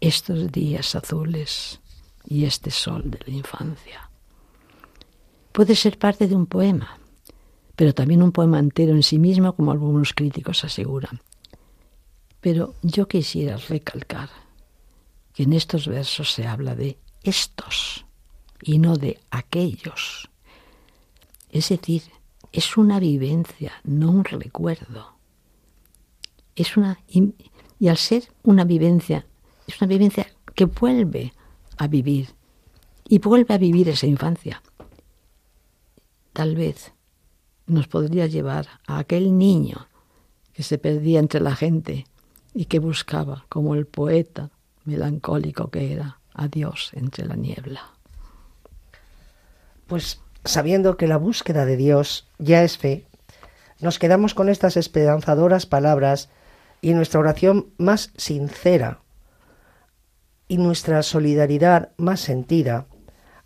Estos 0.00 0.50
días 0.50 0.94
azules 0.94 1.80
y 2.24 2.44
este 2.44 2.70
sol 2.70 3.10
de 3.10 3.18
la 3.26 3.32
infancia. 3.32 4.10
Puede 5.52 5.74
ser 5.74 5.98
parte 5.98 6.26
de 6.26 6.34
un 6.34 6.46
poema, 6.46 6.98
pero 7.76 7.92
también 7.92 8.22
un 8.22 8.32
poema 8.32 8.58
entero 8.58 8.92
en 8.92 9.02
sí 9.02 9.18
mismo, 9.18 9.54
como 9.54 9.72
algunos 9.72 10.14
críticos 10.14 10.64
aseguran. 10.64 11.20
Pero 12.40 12.74
yo 12.82 13.08
quisiera 13.08 13.56
recalcar 13.56 14.30
que 15.34 15.42
en 15.42 15.52
estos 15.52 15.86
versos 15.86 16.32
se 16.32 16.46
habla 16.46 16.74
de 16.74 16.98
estos 17.22 18.06
y 18.62 18.78
no 18.78 18.96
de 18.96 19.20
aquellos. 19.30 20.30
Es 21.50 21.68
decir, 21.68 22.02
es 22.52 22.76
una 22.76 23.00
vivencia, 23.00 23.72
no 23.84 24.10
un 24.10 24.24
recuerdo. 24.24 25.14
Es 26.54 26.76
una 26.76 27.00
y 27.78 27.88
al 27.88 27.96
ser 27.96 28.24
una 28.42 28.64
vivencia, 28.64 29.26
es 29.66 29.80
una 29.80 29.88
vivencia 29.88 30.26
que 30.54 30.64
vuelve 30.64 31.32
a 31.76 31.86
vivir 31.86 32.28
y 33.08 33.18
vuelve 33.18 33.54
a 33.54 33.58
vivir 33.58 33.88
esa 33.88 34.06
infancia. 34.06 34.62
Tal 36.32 36.54
vez 36.54 36.92
nos 37.66 37.88
podría 37.88 38.26
llevar 38.26 38.66
a 38.86 38.98
aquel 38.98 39.36
niño 39.36 39.88
que 40.52 40.62
se 40.62 40.78
perdía 40.78 41.20
entre 41.20 41.40
la 41.40 41.54
gente 41.54 42.06
y 42.54 42.66
que 42.66 42.78
buscaba, 42.78 43.46
como 43.48 43.74
el 43.74 43.86
poeta 43.86 44.50
melancólico 44.84 45.70
que 45.70 45.92
era, 45.92 46.20
a 46.34 46.48
Dios 46.48 46.90
entre 46.94 47.26
la 47.26 47.36
niebla. 47.36 47.82
Pues 49.86 50.20
sabiendo 50.44 50.96
que 50.96 51.06
la 51.06 51.16
búsqueda 51.16 51.64
de 51.64 51.76
Dios 51.76 52.28
ya 52.38 52.62
es 52.62 52.78
fe, 52.78 53.06
nos 53.80 53.98
quedamos 53.98 54.34
con 54.34 54.48
estas 54.48 54.76
esperanzadoras 54.76 55.66
palabras 55.66 56.28
y 56.80 56.92
nuestra 56.94 57.20
oración 57.20 57.72
más 57.78 58.12
sincera 58.16 59.00
y 60.50 60.58
nuestra 60.58 61.04
solidaridad 61.04 61.92
más 61.96 62.18
sentida 62.18 62.88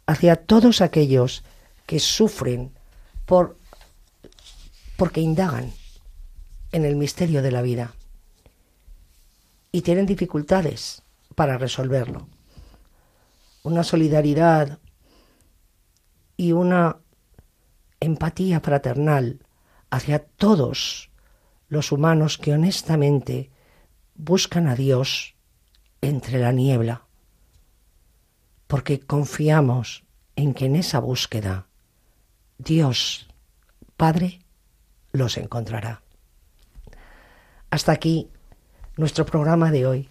hacia 0.07 0.37
todos 0.37 0.81
aquellos 0.81 1.45
que 1.85 2.01
sufren 2.01 2.73
por 3.27 3.59
porque 4.97 5.21
indagan 5.21 5.71
en 6.73 6.87
el 6.87 6.97
misterio 6.97 7.43
de 7.43 7.51
la 7.51 7.61
vida 7.61 7.93
y 9.71 9.83
tienen 9.83 10.07
dificultades 10.07 11.03
para 11.35 11.59
resolverlo. 11.59 12.27
Una 13.65 13.85
solidaridad 13.85 14.79
y 16.39 16.53
una 16.53 17.01
empatía 18.01 18.61
fraternal 18.61 19.41
hacia 19.91 20.21
todos 20.21 21.11
los 21.69 21.93
humanos 21.93 22.39
que 22.39 22.55
honestamente 22.55 23.51
buscan 24.15 24.69
a 24.69 24.75
Dios 24.75 25.34
entre 26.09 26.39
la 26.39 26.53
niebla, 26.53 27.03
porque 28.67 29.01
confiamos 29.01 30.05
en 30.37 30.55
que 30.55 30.67
en 30.67 30.77
esa 30.77 30.99
búsqueda 30.99 31.67
Dios, 32.59 33.29
Padre, 33.97 34.41
los 35.13 35.37
encontrará. 35.37 36.03
Hasta 37.71 37.93
aquí 37.93 38.29
nuestro 38.97 39.27
programa 39.27 39.71
de 39.71 39.87
hoy. 39.87 40.09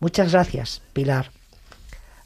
Muchas 0.00 0.32
gracias, 0.32 0.82
Pilar. 0.92 1.30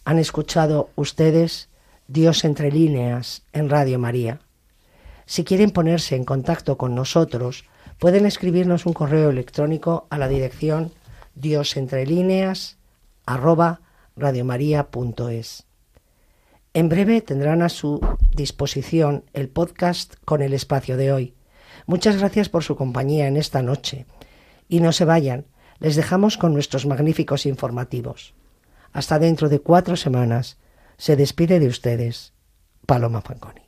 Han 0.05 0.19
escuchado 0.19 0.91
ustedes 0.97 1.69
Dios 2.07 2.45
entre 2.45 2.73
líneas 2.73 3.43
en 3.53 3.69
Radio 3.69 3.99
María. 3.99 4.41
Si 5.27 5.45
quieren 5.45 5.71
ponerse 5.71 6.17
en 6.17 6.25
contacto 6.25 6.79
con 6.79 6.95
nosotros, 6.95 7.67
pueden 7.99 8.25
escribirnos 8.25 8.87
un 8.87 8.95
correo 8.95 9.29
electrónico 9.29 10.07
a 10.09 10.17
la 10.17 10.29
dirección 10.29 10.93
diosentrelíneas 11.35 12.78
arroba 13.29 13.83
radiomaria.es. 14.17 15.67
En 16.73 16.89
breve 16.89 17.21
tendrán 17.21 17.61
a 17.63 17.69
su 17.69 18.01
disposición 18.35 19.25
el 19.35 19.51
podcast 19.51 20.15
con 20.25 20.41
el 20.41 20.55
espacio 20.55 20.97
de 20.97 21.13
hoy. 21.13 21.35
Muchas 21.87 22.17
gracias 22.17 22.49
por 22.49 22.65
su 22.65 22.75
compañía 22.75 23.29
en 23.29 23.37
esta 23.37 23.63
noche. 23.63 24.07
Y 24.67 24.81
no 24.81 24.93
se 24.93 25.05
vayan, 25.05 25.47
les 25.79 25.95
dejamos 25.95 26.39
con 26.39 26.55
nuestros 26.55 26.87
magníficos 26.87 27.45
informativos. 27.45 28.35
Hasta 28.93 29.19
dentro 29.19 29.51
de 29.51 29.61
cuatro 29.61 29.97
semanas 29.97 30.57
se 30.97 31.15
despide 31.15 31.61
de 31.61 31.69
ustedes 31.69 32.33
Paloma 32.87 33.21
Fanconi. 33.21 33.68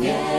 Yeah. 0.00 0.29